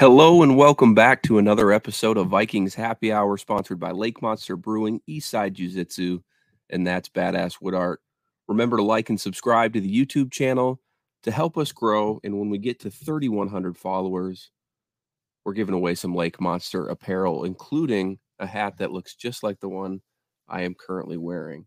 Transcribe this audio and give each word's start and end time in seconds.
Hello 0.00 0.42
and 0.42 0.56
welcome 0.56 0.94
back 0.94 1.22
to 1.24 1.36
another 1.36 1.72
episode 1.72 2.16
of 2.16 2.28
Vikings 2.28 2.74
Happy 2.74 3.12
Hour, 3.12 3.36
sponsored 3.36 3.78
by 3.78 3.90
Lake 3.90 4.22
Monster 4.22 4.56
Brewing, 4.56 5.02
Eastside 5.06 5.52
Jiu 5.52 5.68
Jitsu, 5.68 6.20
and 6.70 6.86
that's 6.86 7.10
Badass 7.10 7.60
Wood 7.60 7.74
Art. 7.74 8.00
Remember 8.48 8.78
to 8.78 8.82
like 8.82 9.10
and 9.10 9.20
subscribe 9.20 9.74
to 9.74 9.80
the 9.82 9.94
YouTube 9.94 10.32
channel 10.32 10.80
to 11.24 11.30
help 11.30 11.58
us 11.58 11.70
grow. 11.70 12.18
And 12.24 12.38
when 12.38 12.48
we 12.48 12.56
get 12.56 12.80
to 12.80 12.90
3,100 12.90 13.76
followers, 13.76 14.50
we're 15.44 15.52
giving 15.52 15.74
away 15.74 15.94
some 15.94 16.14
Lake 16.14 16.40
Monster 16.40 16.86
apparel, 16.86 17.44
including 17.44 18.20
a 18.38 18.46
hat 18.46 18.78
that 18.78 18.92
looks 18.92 19.14
just 19.14 19.42
like 19.42 19.60
the 19.60 19.68
one 19.68 20.00
I 20.48 20.62
am 20.62 20.74
currently 20.74 21.18
wearing. 21.18 21.66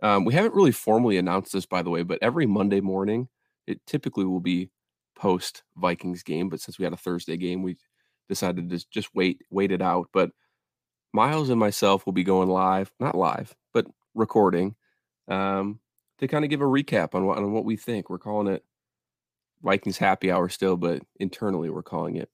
Um, 0.00 0.24
we 0.24 0.34
haven't 0.34 0.54
really 0.54 0.70
formally 0.70 1.16
announced 1.16 1.52
this, 1.52 1.66
by 1.66 1.82
the 1.82 1.90
way, 1.90 2.04
but 2.04 2.20
every 2.22 2.46
Monday 2.46 2.80
morning, 2.80 3.26
it 3.66 3.84
typically 3.88 4.24
will 4.24 4.38
be 4.38 4.70
post 5.22 5.62
Vikings 5.76 6.24
game. 6.24 6.48
But 6.48 6.60
since 6.60 6.80
we 6.80 6.84
had 6.84 6.92
a 6.92 6.96
Thursday 6.96 7.36
game, 7.36 7.62
we 7.62 7.76
decided 8.28 8.68
to 8.68 8.84
just 8.90 9.14
wait, 9.14 9.40
wait 9.50 9.70
it 9.70 9.80
out. 9.80 10.08
But 10.12 10.32
Myles 11.12 11.48
and 11.48 11.60
myself 11.60 12.04
will 12.04 12.12
be 12.12 12.24
going 12.24 12.48
live, 12.48 12.92
not 12.98 13.14
live, 13.14 13.54
but 13.72 13.86
recording 14.14 14.74
um, 15.28 15.78
to 16.18 16.26
kind 16.26 16.44
of 16.44 16.50
give 16.50 16.60
a 16.60 16.64
recap 16.64 17.14
on 17.14 17.24
what 17.24 17.38
on 17.38 17.52
what 17.52 17.64
we 17.64 17.76
think. 17.76 18.10
We're 18.10 18.18
calling 18.18 18.52
it 18.52 18.64
Vikings 19.62 19.98
Happy 19.98 20.32
Hour 20.32 20.48
still, 20.48 20.76
but 20.76 21.02
internally 21.20 21.70
we're 21.70 21.84
calling 21.84 22.16
it 22.16 22.28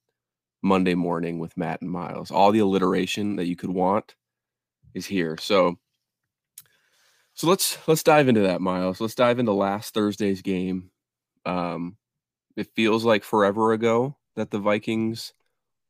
Monday 0.63 0.95
Morning 0.95 1.37
with 1.37 1.57
Matt 1.57 1.81
and 1.81 1.91
Myles. 1.91 2.31
All 2.31 2.51
the 2.51 2.59
alliteration 2.59 3.35
that 3.35 3.45
you 3.45 3.55
could 3.55 3.69
want 3.69 4.15
is 4.95 5.05
here. 5.05 5.37
So 5.37 5.77
so 7.35 7.47
let's 7.47 7.77
let's 7.87 8.01
dive 8.01 8.29
into 8.29 8.41
that, 8.41 8.61
Myles. 8.61 8.99
Let's 8.99 9.15
dive 9.15 9.37
into 9.37 9.53
last 9.53 9.93
Thursday's 9.93 10.41
game. 10.41 10.89
Um, 11.45 11.97
it 12.59 12.67
feels 12.75 13.05
like 13.05 13.23
forever 13.23 13.71
ago 13.71 14.17
that 14.35 14.51
the 14.51 14.59
Vikings 14.59 15.33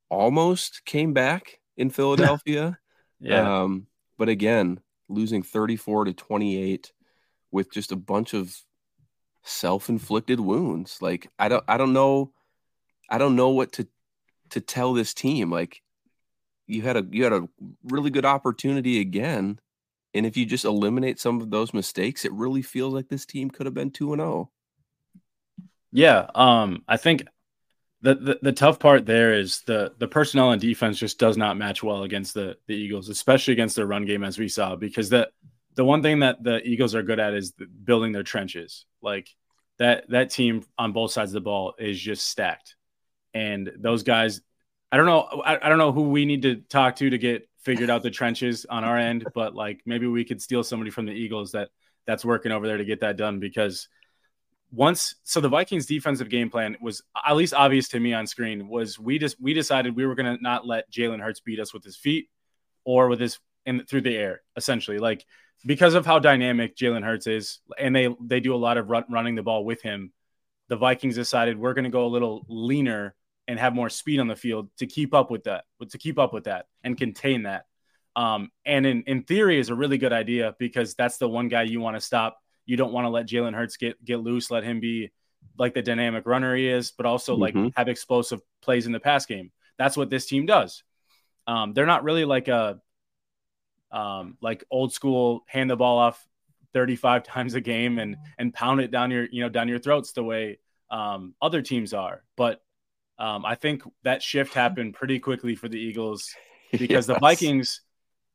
almost 0.10 0.86
came 0.86 1.14
back 1.14 1.60
in 1.78 1.90
Philadelphia. 2.00 2.78
Yeah. 3.20 3.62
Um, 3.62 3.88
but 4.18 4.30
again, 4.30 4.80
losing 5.08 5.44
34 5.44 6.06
to 6.06 6.14
28 6.14 6.92
with 7.52 7.72
just 7.72 7.92
a 7.92 7.96
bunch 7.96 8.34
of 8.34 8.56
self-inflicted 9.44 10.40
wounds. 10.40 11.00
Like 11.02 11.30
I 11.40 11.48
don't 11.48 11.64
I 11.68 11.78
don't 11.78 11.94
know 11.94 12.32
I 13.10 13.18
don't 13.18 13.36
know 13.36 13.50
what 13.50 13.72
to 13.74 13.88
to 14.52 14.62
tell 14.62 14.94
this 14.94 15.14
team. 15.14 15.50
Like 15.50 15.82
you 16.68 16.84
had 16.84 16.98
a 16.98 17.06
you 17.10 17.24
had 17.24 17.34
a 17.34 17.50
really 17.84 18.12
good 18.12 18.26
opportunity 18.26 19.00
again. 19.00 19.60
And 20.14 20.26
if 20.26 20.38
you 20.38 20.46
just 20.46 20.66
eliminate 20.66 21.20
some 21.20 21.40
of 21.42 21.50
those 21.50 21.74
mistakes, 21.74 22.26
it 22.26 22.32
really 22.32 22.62
feels 22.62 22.94
like 22.94 23.10
this 23.10 23.26
team 23.26 23.50
could 23.50 23.68
have 23.68 23.76
been 23.76 23.92
2 23.92 24.14
and 24.14 24.22
0. 24.22 24.52
Yeah. 25.92 26.28
Um, 26.36 26.84
I 26.88 26.98
think 26.98 27.24
the, 28.02 28.16
the, 28.16 28.40
the 28.42 28.52
tough 28.52 28.80
part 28.80 29.06
there 29.06 29.34
is 29.34 29.62
the 29.62 29.94
the 29.98 30.08
personnel 30.08 30.52
and 30.52 30.62
defense 30.62 30.98
just 30.98 31.20
does 31.20 31.36
not 31.36 31.58
match 31.58 31.84
well 31.84 32.04
against 32.04 32.34
the 32.34 32.58
the 32.68 32.76
Eagles, 32.76 33.10
especially 33.10 33.54
against 33.54 33.76
their 33.76 33.88
run 33.88 34.06
game 34.06 34.24
as 34.24 34.38
we 34.38 34.48
saw. 34.48 34.76
Because 34.76 35.10
the 35.10 35.30
the 35.76 35.84
one 35.86 36.02
thing 36.02 36.20
that 36.20 36.44
the 36.44 36.62
Eagles 36.68 36.96
are 36.96 37.04
good 37.04 37.20
at 37.20 37.34
is 37.34 37.52
building 37.84 38.12
their 38.12 38.24
trenches. 38.24 38.86
Like 39.02 39.30
that 39.80 40.10
that 40.10 40.30
team 40.30 40.64
on 40.78 40.94
both 40.94 41.12
sides 41.12 41.32
of 41.32 41.36
the 41.36 41.42
ball 41.42 41.74
is 41.78 42.00
just 42.00 42.28
stacked, 42.28 42.76
and 43.34 43.70
those 43.78 44.04
guys. 44.04 44.42
I 44.92 44.98
don't 44.98 45.06
know. 45.06 45.44
I, 45.46 45.64
I 45.64 45.70
don't 45.70 45.78
know 45.78 45.92
who 45.92 46.10
we 46.10 46.26
need 46.26 46.42
to 46.44 46.56
talk 46.56 46.96
to 46.96 47.10
to 47.12 47.18
get 47.20 47.48
figured 47.62 47.92
out 47.92 48.02
the 48.02 48.10
trenches 48.10 48.66
on 48.68 48.84
our 48.84 48.98
end, 48.98 49.28
but 49.36 49.54
like 49.54 49.82
maybe 49.86 50.08
we 50.08 50.26
could 50.26 50.42
steal 50.42 50.64
somebody 50.64 50.90
from 50.90 51.06
the 51.06 51.12
Eagles 51.12 51.52
that 51.52 51.70
that's 52.08 52.26
working 52.26 52.52
over 52.52 52.66
there 52.66 52.78
to 52.78 52.86
get 52.86 53.02
that 53.02 53.16
done 53.16 53.40
because 53.40 53.88
once 54.72 55.16
so 55.24 55.42
the 55.42 55.50
Vikings 55.50 55.86
defensive 55.86 56.30
game 56.30 56.50
plan 56.50 56.78
was 56.82 57.02
at 57.26 57.36
least 57.36 57.54
obvious 57.54 57.88
to 57.90 58.00
me 58.00 58.14
on 58.14 58.28
screen 58.28 58.68
was 58.68 59.00
we 59.00 59.18
just 59.18 59.42
we 59.42 59.54
decided 59.54 59.96
we 59.96 60.06
were 60.06 60.16
going 60.16 60.38
to 60.38 60.42
not 60.42 60.66
let 60.66 60.92
Jalen 60.92 61.22
Hurts 61.22 61.40
beat 61.40 61.60
us 61.60 61.74
with 61.74 61.84
his 61.84 61.98
feet 61.98 62.30
or 62.84 63.08
with 63.08 63.20
his 63.20 63.40
in 63.66 63.86
through 63.86 64.02
the 64.02 64.16
air 64.16 64.42
essentially. 64.56 65.00
Like 65.00 65.26
because 65.66 65.96
of 65.96 66.06
how 66.06 66.20
dynamic 66.20 66.76
Jalen 66.76 67.04
Hurts 67.04 67.28
is 67.28 67.60
and 67.78 67.96
they 67.96 68.16
they 68.22 68.40
do 68.40 68.54
a 68.54 68.58
lot 68.58 68.78
of 68.78 68.90
run, 68.90 69.06
running 69.10 69.36
the 69.36 69.44
ball 69.44 69.66
with 69.66 69.82
him 69.82 70.14
the 70.68 70.76
Vikings 70.76 71.16
decided 71.16 71.58
we're 71.58 71.74
going 71.74 71.86
to 71.86 71.90
go 71.90 72.06
a 72.06 72.08
little 72.08 72.46
leaner 72.48 73.16
and 73.48 73.60
have 73.60 73.74
more 73.74 73.90
speed 73.90 74.20
on 74.20 74.28
the 74.28 74.36
field 74.36 74.70
to 74.78 74.86
keep 74.86 75.16
up 75.16 75.32
with 75.32 75.46
that 75.46 75.66
to 75.90 75.98
keep 75.98 76.20
up 76.20 76.32
with 76.32 76.44
that 76.44 76.68
and 76.84 76.96
contain 76.96 77.44
that. 77.44 77.66
Um, 78.16 78.52
and 78.66 78.86
in 78.86 79.04
in 79.08 79.24
theory 79.24 79.60
is 79.60 79.70
a 79.70 79.76
really 79.76 79.98
good 79.98 80.14
idea 80.14 80.56
because 80.60 80.94
that's 80.94 81.18
the 81.18 81.28
one 81.28 81.48
guy 81.48 81.64
you 81.64 81.82
want 81.82 81.98
to 81.98 82.02
stop 82.02 82.38
you 82.70 82.78
don't 82.78 82.94
want 82.94 83.06
to 83.06 83.10
let 83.10 83.28
Jalen 83.28 83.56
Hurts 83.56 83.78
get 83.78 84.04
get 84.06 84.20
loose, 84.20 84.52
let 84.52 84.64
him 84.64 84.80
be 84.80 85.10
like 85.58 85.74
the 85.74 85.82
dynamic 85.82 86.28
runner 86.28 86.56
he 86.56 86.68
is, 86.68 86.92
but 86.92 87.08
also 87.08 87.36
like 87.36 87.56
mm-hmm. 87.56 87.70
have 87.76 87.88
explosive 87.88 88.42
plays 88.62 88.86
in 88.86 88.92
the 88.92 89.00
pass 89.00 89.26
game. 89.26 89.52
That's 89.80 89.98
what 89.98 90.12
this 90.12 90.28
team 90.28 90.46
does. 90.46 90.84
Um, 91.48 91.74
they're 91.74 91.88
not 91.88 92.04
really 92.04 92.26
like 92.26 92.48
a 92.48 92.80
um, 93.92 94.38
like 94.40 94.64
old 94.70 94.94
school 94.94 95.44
hand 95.48 95.70
the 95.70 95.76
ball 95.76 95.98
off 95.98 96.24
35 96.74 97.24
times 97.24 97.56
a 97.56 97.62
game 97.62 97.98
and 97.98 98.18
and 98.38 98.54
pound 98.54 98.82
it 98.82 98.92
down 98.92 99.10
your 99.10 99.26
you 99.26 99.42
know 99.42 99.50
down 99.50 99.68
your 99.68 99.80
throats 99.80 100.12
the 100.12 100.24
way 100.24 100.60
um, 100.92 101.34
other 101.42 101.64
teams 101.64 101.92
are. 101.94 102.24
But 102.38 102.62
um, 103.18 103.46
I 103.46 103.56
think 103.56 103.82
that 104.04 104.22
shift 104.22 104.54
happened 104.54 104.94
pretty 104.94 105.20
quickly 105.20 105.56
for 105.56 105.68
the 105.68 105.80
Eagles 105.80 106.36
because 106.72 106.90
yes. 106.90 107.06
the 107.08 107.16
Vikings 107.16 107.82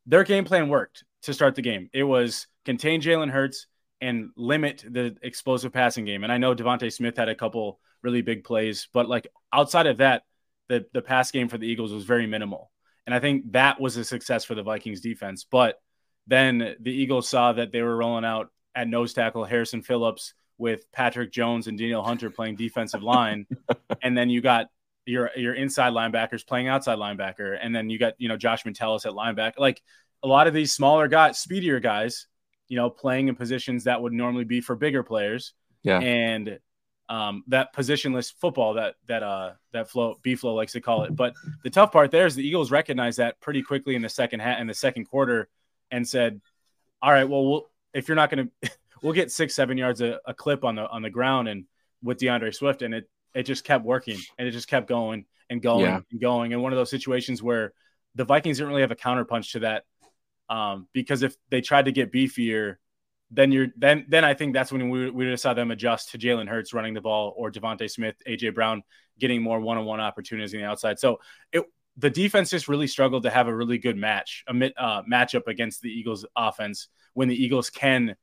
their 0.06 0.24
game 0.24 0.44
plan 0.44 0.68
worked 0.68 1.04
to 1.22 1.32
start 1.32 1.54
the 1.54 1.62
game. 1.62 1.88
It 1.92 2.02
was 2.02 2.48
contain 2.64 3.00
Jalen 3.00 3.30
Hurts, 3.30 3.66
and 4.04 4.30
limit 4.36 4.84
the 4.86 5.16
explosive 5.22 5.72
passing 5.72 6.04
game. 6.04 6.24
And 6.24 6.32
I 6.32 6.36
know 6.36 6.54
DeVonta 6.54 6.92
Smith 6.92 7.16
had 7.16 7.30
a 7.30 7.34
couple 7.34 7.80
really 8.02 8.20
big 8.20 8.44
plays, 8.44 8.86
but 8.92 9.08
like 9.08 9.26
outside 9.52 9.86
of 9.86 9.98
that, 9.98 10.24
the 10.68 10.86
the 10.92 11.02
pass 11.02 11.30
game 11.30 11.48
for 11.48 11.58
the 11.58 11.66
Eagles 11.66 11.92
was 11.92 12.04
very 12.04 12.26
minimal. 12.26 12.70
And 13.06 13.14
I 13.14 13.20
think 13.20 13.52
that 13.52 13.80
was 13.80 13.96
a 13.96 14.04
success 14.04 14.44
for 14.44 14.54
the 14.54 14.62
Vikings 14.62 15.00
defense. 15.00 15.46
But 15.50 15.80
then 16.26 16.76
the 16.80 16.92
Eagles 16.92 17.28
saw 17.28 17.52
that 17.54 17.72
they 17.72 17.82
were 17.82 17.96
rolling 17.96 18.24
out 18.24 18.50
at 18.74 18.88
nose 18.88 19.14
tackle 19.14 19.44
Harrison 19.44 19.82
Phillips 19.82 20.34
with 20.58 20.90
Patrick 20.92 21.32
Jones 21.32 21.66
and 21.66 21.78
Danielle 21.78 22.02
Hunter 22.02 22.30
playing 22.30 22.56
defensive 22.56 23.02
line. 23.02 23.46
and 24.02 24.16
then 24.16 24.28
you 24.28 24.42
got 24.42 24.66
your 25.06 25.30
your 25.34 25.54
inside 25.54 25.94
linebackers 25.94 26.46
playing 26.46 26.68
outside 26.68 26.98
linebacker. 26.98 27.58
And 27.60 27.74
then 27.74 27.88
you 27.88 27.98
got, 27.98 28.14
you 28.18 28.28
know, 28.28 28.36
Josh 28.36 28.66
Metellus 28.66 29.06
at 29.06 29.12
linebacker. 29.12 29.58
Like 29.58 29.82
a 30.22 30.28
lot 30.28 30.46
of 30.46 30.52
these 30.52 30.72
smaller 30.72 31.08
guys, 31.08 31.38
speedier 31.38 31.80
guys 31.80 32.26
you 32.68 32.76
know, 32.76 32.90
playing 32.90 33.28
in 33.28 33.34
positions 33.34 33.84
that 33.84 34.00
would 34.00 34.12
normally 34.12 34.44
be 34.44 34.60
for 34.60 34.76
bigger 34.76 35.02
players. 35.02 35.52
Yeah. 35.82 36.00
And 36.00 36.58
um, 37.08 37.44
that 37.48 37.74
positionless 37.74 38.32
football 38.40 38.74
that 38.74 38.94
that 39.06 39.22
uh 39.22 39.52
that 39.72 39.90
flow 39.90 40.18
B 40.22 40.34
flow 40.34 40.54
likes 40.54 40.72
to 40.72 40.80
call 40.80 41.04
it. 41.04 41.14
But 41.14 41.34
the 41.62 41.70
tough 41.70 41.92
part 41.92 42.10
there 42.10 42.26
is 42.26 42.34
the 42.34 42.46
Eagles 42.46 42.70
recognized 42.70 43.18
that 43.18 43.40
pretty 43.40 43.62
quickly 43.62 43.94
in 43.94 44.02
the 44.02 44.08
second 44.08 44.40
half 44.40 44.58
in 44.60 44.66
the 44.66 44.74
second 44.74 45.04
quarter 45.04 45.48
and 45.90 46.08
said, 46.08 46.40
All 47.02 47.12
right, 47.12 47.28
well 47.28 47.46
we'll 47.46 47.70
if 47.92 48.08
you're 48.08 48.16
not 48.16 48.30
gonna 48.30 48.48
we'll 49.02 49.12
get 49.12 49.30
six, 49.30 49.54
seven 49.54 49.76
yards 49.76 50.00
a, 50.00 50.18
a 50.24 50.32
clip 50.32 50.64
on 50.64 50.76
the 50.76 50.88
on 50.88 51.02
the 51.02 51.10
ground 51.10 51.48
and 51.48 51.66
with 52.02 52.18
D'Andre 52.18 52.50
Swift 52.50 52.80
and 52.80 52.94
it 52.94 53.10
it 53.34 53.42
just 53.42 53.64
kept 53.64 53.84
working 53.84 54.18
and 54.38 54.48
it 54.48 54.52
just 54.52 54.68
kept 54.68 54.88
going 54.88 55.26
and 55.50 55.60
going 55.60 55.84
yeah. 55.84 56.00
and 56.10 56.20
going. 56.20 56.52
And 56.52 56.62
one 56.62 56.72
of 56.72 56.78
those 56.78 56.90
situations 56.90 57.42
where 57.42 57.74
the 58.14 58.24
Vikings 58.24 58.58
didn't 58.58 58.70
really 58.70 58.82
have 58.82 58.92
a 58.92 58.96
counterpunch 58.96 59.52
to 59.52 59.58
that 59.60 59.84
um, 60.48 60.88
because 60.92 61.22
if 61.22 61.36
they 61.50 61.60
tried 61.60 61.86
to 61.86 61.92
get 61.92 62.12
beefier, 62.12 62.76
then 63.30 63.52
you're 63.52 63.68
then 63.76 64.06
then 64.08 64.24
I 64.24 64.34
think 64.34 64.54
that's 64.54 64.70
when 64.70 64.90
we 64.90 65.10
we 65.10 65.24
just 65.24 65.42
saw 65.42 65.54
them 65.54 65.70
adjust 65.70 66.10
to 66.10 66.18
Jalen 66.18 66.48
Hurts 66.48 66.72
running 66.72 66.94
the 66.94 67.00
ball 67.00 67.34
or 67.36 67.50
DeVonta 67.50 67.90
Smith, 67.90 68.16
AJ 68.26 68.54
Brown 68.54 68.82
getting 69.18 69.42
more 69.42 69.60
one 69.60 69.78
on 69.78 69.84
one 69.84 70.00
opportunities 70.00 70.54
on 70.54 70.60
the 70.60 70.66
outside. 70.66 70.98
So 70.98 71.20
it 71.52 71.64
the 71.96 72.10
defense 72.10 72.50
just 72.50 72.68
really 72.68 72.86
struggled 72.86 73.22
to 73.22 73.30
have 73.30 73.48
a 73.48 73.54
really 73.54 73.78
good 73.78 73.96
match 73.96 74.44
a 74.48 74.52
uh, 74.52 75.02
matchup 75.10 75.46
against 75.46 75.80
the 75.80 75.90
Eagles 75.90 76.26
offense 76.36 76.88
when 77.14 77.28
the 77.28 77.42
Eagles 77.42 77.70
can 77.70 78.16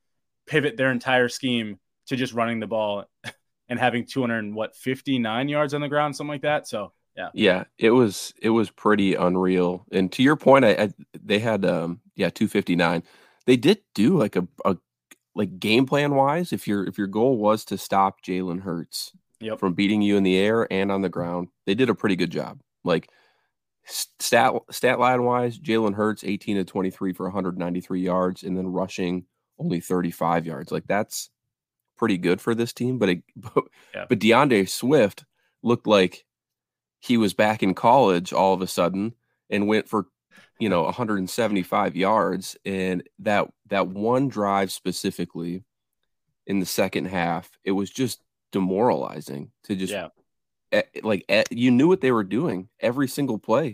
pivot 0.46 0.78
their 0.78 0.92
entire 0.92 1.30
scheme 1.30 1.80
to 2.08 2.16
just 2.16 2.34
running 2.34 2.60
the 2.60 2.68
ball 2.68 3.06
and 3.70 3.80
having 3.80 4.06
200 4.06 4.54
what 4.54 4.76
59 4.76 5.50
yards 5.50 5.74
on 5.74 5.82
the 5.82 5.88
ground 5.88 6.16
something 6.16 6.32
like 6.32 6.42
that. 6.42 6.68
So 6.68 6.94
yeah 7.16 7.30
yeah 7.34 7.64
it 7.78 7.92
was 7.92 8.34
it 8.42 8.50
was 8.50 8.70
pretty 8.70 9.16
unreal 9.16 9.86
and 9.92 10.12
to 10.12 10.24
your 10.24 10.36
point 10.36 10.66
i, 10.66 10.72
I 10.72 10.90
they 11.14 11.40
had 11.40 11.66
um 11.66 12.00
yeah 12.16 12.30
259 12.30 13.04
they 13.46 13.58
did 13.58 13.80
do 13.94 14.18
like 14.18 14.36
a, 14.36 14.48
a 14.66 14.78
like 15.36 15.60
game 15.60 15.86
plan 15.86 16.16
wise 16.16 16.54
if 16.54 16.68
your 16.68 16.86
if 16.88 16.98
your 16.98 17.08
goal 17.08 17.38
was 17.38 17.66
to 17.66 17.78
stop 17.78 18.22
jalen 18.22 18.62
hurts 18.62 19.12
yep. 19.40 19.60
from 19.60 19.74
beating 19.74 20.02
you 20.02 20.18
in 20.18 20.24
the 20.24 20.38
air 20.38 20.72
and 20.72 20.92
on 20.92 21.02
the 21.02 21.10
ground 21.10 21.50
they 21.66 21.76
did 21.76 21.90
a 21.90 21.96
pretty 21.96 22.16
good 22.16 22.32
job 22.32 22.60
like 22.84 23.10
stat 23.86 24.54
stat 24.70 25.00
line 25.00 25.24
wise 25.24 25.58
jalen 25.58 25.96
hurts 25.96 26.24
18 26.24 26.58
to 26.58 26.64
23 26.64 27.14
for 27.14 27.26
193 27.26 28.02
yards 28.02 28.44
and 28.44 28.58
then 28.58 28.68
rushing 28.68 29.26
only 29.60 29.80
35 29.80 30.46
yards 30.46 30.72
like 30.72 30.86
that's 30.88 31.30
pretty 31.98 32.18
good 32.18 32.42
for 32.42 32.56
this 32.56 32.74
team 32.74 32.98
but 32.98 33.10
it, 33.10 33.24
but, 33.36 33.64
yeah. 33.94 34.06
but 34.08 34.20
D'Andre 34.20 34.66
Swift 34.66 35.24
looked 35.64 35.88
like 35.88 36.26
he 37.02 37.18
was 37.18 37.34
back 37.34 37.62
in 37.62 37.74
college 37.74 38.32
all 38.32 38.54
of 38.54 38.62
a 38.62 38.68
sudden 38.68 39.14
and 39.50 39.68
went 39.68 39.90
for 39.90 40.08
you 40.60 40.70
know 40.70 40.84
175 40.86 41.96
yards 41.96 42.56
and 42.64 43.04
that 43.20 43.50
that 43.68 43.90
one 43.90 44.30
drive 44.30 44.72
specifically 44.72 45.66
in 46.48 46.60
the 46.60 46.66
second 46.66 47.06
half 47.06 47.52
it 47.64 47.72
was 47.72 47.90
just 47.90 48.22
demoralizing 48.52 49.52
to 49.64 49.76
just 49.76 49.94
yeah. 49.94 50.10
like 51.04 51.26
you 51.50 51.72
knew 51.72 51.88
what 51.88 52.02
they 52.02 52.12
were 52.12 52.24
doing 52.24 52.70
every 52.80 53.08
single 53.08 53.40
play, 53.40 53.74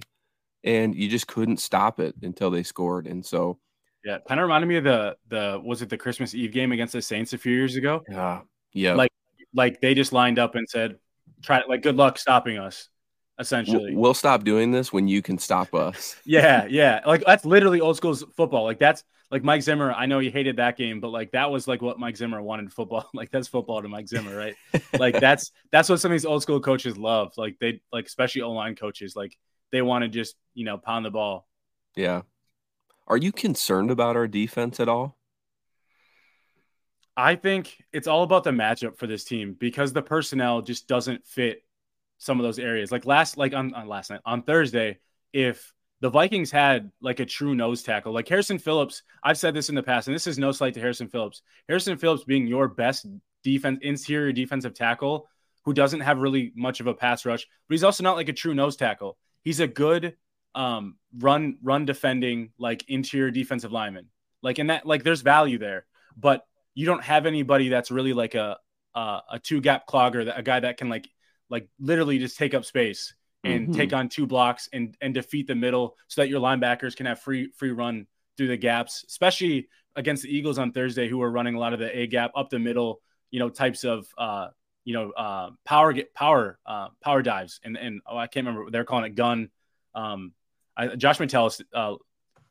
and 0.64 0.96
you 0.96 1.10
just 1.10 1.28
couldn't 1.28 1.58
stop 1.58 2.00
it 2.00 2.16
until 2.22 2.50
they 2.50 2.64
scored. 2.64 3.08
And 3.08 3.26
so, 3.26 3.60
yeah, 4.06 4.20
kind 4.28 4.40
of 4.40 4.44
reminded 4.44 4.68
me 4.68 4.78
of 4.78 4.84
the 4.84 5.18
the 5.28 5.62
was 5.64 5.82
it 5.82 5.90
the 5.90 5.98
Christmas 5.98 6.34
Eve 6.34 6.52
game 6.52 6.72
against 6.72 6.94
the 6.94 7.02
Saints 7.02 7.34
a 7.34 7.38
few 7.38 7.54
years 7.54 7.76
ago? 7.76 8.04
Yeah, 8.10 8.42
yeah. 8.74 8.94
Like 8.94 9.12
like 9.54 9.82
they 9.82 9.94
just 9.94 10.14
lined 10.14 10.40
up 10.40 10.56
and 10.56 10.68
said, 10.70 10.98
"Try 11.44 11.64
like 11.68 11.82
good 11.82 11.98
luck 11.98 12.18
stopping 12.18 12.58
us." 12.58 12.90
Essentially, 13.40 13.96
we'll 13.96 14.16
stop 14.16 14.44
doing 14.44 14.72
this 14.72 14.92
when 14.92 15.08
you 15.08 15.22
can 15.22 15.38
stop 15.38 15.76
us. 15.76 16.16
yeah, 16.26 16.66
yeah. 16.66 17.02
Like 17.06 17.24
that's 17.26 17.46
literally 17.46 17.82
old 17.82 17.96
school 17.96 18.16
football. 18.16 18.64
Like 18.64 18.80
that's 18.80 19.04
like 19.30 19.44
Mike 19.44 19.62
Zimmer, 19.62 19.92
I 19.92 20.06
know 20.06 20.20
he 20.20 20.30
hated 20.30 20.56
that 20.56 20.78
game, 20.78 21.00
but 21.00 21.10
like 21.10 21.32
that 21.32 21.52
was 21.52 21.68
like 21.68 21.82
what 21.82 22.00
Mike 22.00 22.18
Zimmer 22.18 22.42
wanted 22.42 22.72
football. 22.72 23.10
Like 23.14 23.30
that's 23.30 23.48
football 23.48 23.82
to 23.82 23.88
Mike 23.88 24.08
Zimmer, 24.08 24.36
right? 24.36 24.56
like 24.98 25.20
that's 25.20 25.52
that's 25.72 25.90
what 25.90 26.00
some 26.00 26.12
of 26.12 26.14
these 26.14 26.26
old 26.26 26.42
school 26.42 26.60
coaches 26.60 26.98
love. 26.98 27.34
Like 27.38 27.58
they 27.60 27.82
like 27.92 28.06
especially 28.06 28.42
O 28.42 28.52
line 28.52 28.76
coaches, 28.76 29.16
like 29.16 29.38
they 29.72 29.82
want 29.82 30.04
to 30.04 30.10
just 30.10 30.36
you 30.54 30.66
know 30.66 30.78
pound 30.78 31.06
the 31.06 31.12
ball. 31.12 31.48
Yeah. 31.96 32.22
Are 33.08 33.18
you 33.18 33.32
concerned 33.32 33.92
about 33.92 34.16
our 34.16 34.28
defense 34.28 34.80
at 34.80 34.90
all? 34.90 35.18
I 37.16 37.36
think 37.36 37.84
it's 37.92 38.08
all 38.08 38.24
about 38.24 38.44
the 38.44 38.52
matchup 38.52 38.98
for 38.98 39.08
this 39.08 39.24
team 39.24 39.56
because 39.58 39.92
the 39.92 40.04
personnel 40.04 40.62
just 40.62 40.88
doesn't 40.88 41.26
fit 41.26 41.64
some 42.18 42.40
of 42.40 42.44
those 42.44 42.60
areas. 42.60 42.92
Like 42.92 43.06
last, 43.06 43.38
like 43.38 43.54
on, 43.54 43.74
on 43.74 43.88
last 43.88 44.10
night 44.10 44.22
on 44.26 44.44
Thursday, 44.44 45.00
if 45.34 45.74
the 46.00 46.10
Vikings 46.10 46.52
had 46.52 46.92
like 47.02 47.20
a 47.20 47.26
true 47.26 47.56
nose 47.56 47.82
tackle. 47.82 48.14
Like 48.14 48.28
Harrison 48.28 48.60
Phillips, 48.60 49.04
I've 49.24 49.38
said 49.38 49.54
this 49.54 49.70
in 49.70 49.76
the 49.76 49.84
past, 49.84 50.08
and 50.08 50.16
this 50.16 50.28
is 50.28 50.38
no 50.38 50.52
slight 50.52 50.74
to 50.76 50.80
Harrison 50.80 51.08
Phillips. 51.08 51.42
Harrison 51.68 51.98
Phillips 51.98 52.24
being 52.24 52.48
your 52.48 52.68
best 52.68 53.08
defense 53.44 53.80
interior 53.82 54.32
defensive 54.32 54.74
tackle 54.74 55.28
who 55.66 55.74
doesn't 55.74 56.02
have 56.02 56.20
really 56.20 56.54
much 56.56 56.80
of 56.80 56.88
a 56.88 56.94
pass 56.94 57.26
rush, 57.26 57.46
but 57.68 57.74
he's 57.74 57.84
also 57.84 58.04
not 58.04 58.16
like 58.16 58.30
a 58.30 58.34
true 58.34 58.54
nose 58.54 58.76
tackle. 58.76 59.18
He's 59.44 59.60
a 59.60 59.68
good 59.68 60.16
um, 60.56 60.98
run 61.18 61.58
run 61.64 61.86
defending 61.86 62.52
like 62.58 62.86
interior 62.88 63.32
defensive 63.32 63.72
lineman. 63.72 64.08
Like 64.44 64.60
in 64.60 64.68
that 64.68 64.86
like 64.86 65.04
there's 65.04 65.22
value 65.22 65.58
there, 65.58 65.86
but 66.16 66.46
you 66.76 66.86
don't 66.86 67.04
have 67.04 67.26
anybody 67.26 67.70
that's 67.70 67.90
really 67.90 68.14
like 68.14 68.36
a 68.36 68.58
a, 68.94 69.22
a 69.32 69.40
two 69.40 69.62
gap 69.62 69.88
clogger, 69.88 70.26
that 70.26 70.38
a 70.38 70.44
guy 70.44 70.60
that 70.60 70.78
can 70.78 70.90
like 70.90 71.10
like 71.50 71.68
literally 71.80 72.20
just 72.20 72.38
take 72.38 72.54
up 72.54 72.66
space 72.66 73.14
and 73.44 73.68
mm-hmm. 73.68 73.74
take 73.74 73.94
on 73.94 74.10
two 74.10 74.26
blocks 74.26 74.70
and 74.74 74.96
and 75.02 75.14
defeat 75.14 75.48
the 75.48 75.56
middle 75.56 75.96
so 76.08 76.22
that 76.22 76.30
your 76.30 76.42
linebackers 76.42 76.96
can 76.96 77.06
have 77.06 77.20
free 77.20 77.52
free 77.56 77.72
run 77.72 78.08
through 78.36 78.48
the 78.48 78.58
gaps, 78.58 79.04
especially 79.08 79.68
against 79.96 80.24
the 80.24 80.36
Eagles 80.36 80.60
on 80.60 80.72
Thursday, 80.72 81.08
who 81.08 81.18
were 81.18 81.32
running 81.32 81.56
a 81.56 81.60
lot 81.60 81.74
of 81.74 81.80
the 81.80 81.98
A 81.98 82.08
gap 82.08 82.32
up 82.36 82.50
the 82.50 82.60
middle, 82.60 83.02
you 83.32 83.40
know, 83.40 83.50
types 83.50 83.84
of 83.84 84.08
uh, 84.18 84.48
you 84.88 84.94
know, 84.94 85.12
uh, 85.12 85.50
power 85.66 85.92
get 85.92 86.14
power 86.14 86.58
uh, 86.66 86.88
power 87.04 87.22
dives, 87.22 87.60
and 87.64 87.78
and 87.78 88.02
oh, 88.08 88.18
I 88.18 88.28
can't 88.28 88.48
remember 88.48 88.72
they're 88.72 88.86
calling 88.86 89.06
it 89.06 89.16
gun. 89.16 89.50
Um, 89.94 90.32
I, 90.78 90.96
Josh 90.96 91.20
Metellus 91.20 91.62
uh, 91.74 91.96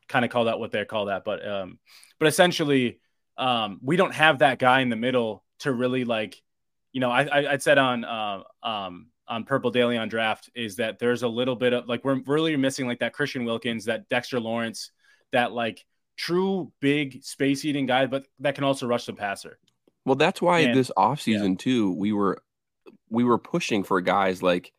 kind 0.07 0.23
of 0.23 0.29
called 0.29 0.47
out 0.47 0.59
what 0.59 0.71
they 0.71 0.85
call 0.85 1.05
that, 1.05 1.23
but 1.25 1.47
um, 1.47 1.79
but 2.19 2.27
essentially, 2.27 2.99
um, 3.37 3.79
we 3.81 3.95
don't 3.95 4.13
have 4.13 4.39
that 4.39 4.59
guy 4.59 4.81
in 4.81 4.89
the 4.89 4.95
middle 4.95 5.43
to 5.61 5.71
really 5.71 6.05
like, 6.05 6.39
you 6.97 7.01
know, 7.01 7.11
I 7.11 7.25
I, 7.25 7.53
I 7.53 7.57
said 7.57 7.77
on 7.77 8.03
uh, 8.03 8.41
um 8.63 9.09
on 9.27 9.43
Purple 9.43 9.69
Daily 9.69 9.97
on 9.97 10.09
draft 10.09 10.49
is 10.55 10.77
that 10.77 10.97
there's 10.97 11.21
a 11.21 11.27
little 11.27 11.55
bit 11.55 11.71
of 11.71 11.87
like 11.87 12.03
we're 12.03 12.19
really 12.25 12.57
missing 12.57 12.87
like 12.87 13.01
that 13.01 13.13
Christian 13.13 13.45
Wilkins, 13.45 13.85
that 13.85 14.09
Dexter 14.09 14.39
Lawrence, 14.39 14.89
that 15.31 15.51
like 15.51 15.85
true 16.15 16.71
big 16.79 17.23
space 17.23 17.65
eating 17.65 17.85
guy, 17.85 18.07
but 18.07 18.25
that 18.39 18.55
can 18.55 18.63
also 18.63 18.87
rush 18.87 19.05
the 19.05 19.13
passer. 19.13 19.59
Well, 20.05 20.15
that's 20.15 20.41
why 20.41 20.61
and, 20.61 20.75
this 20.75 20.89
offseason 20.97 21.49
yeah. 21.49 21.55
too, 21.59 21.91
we 21.93 22.13
were 22.13 22.41
we 23.11 23.23
were 23.23 23.37
pushing 23.37 23.83
for 23.83 24.01
guys 24.01 24.41
like 24.41 24.73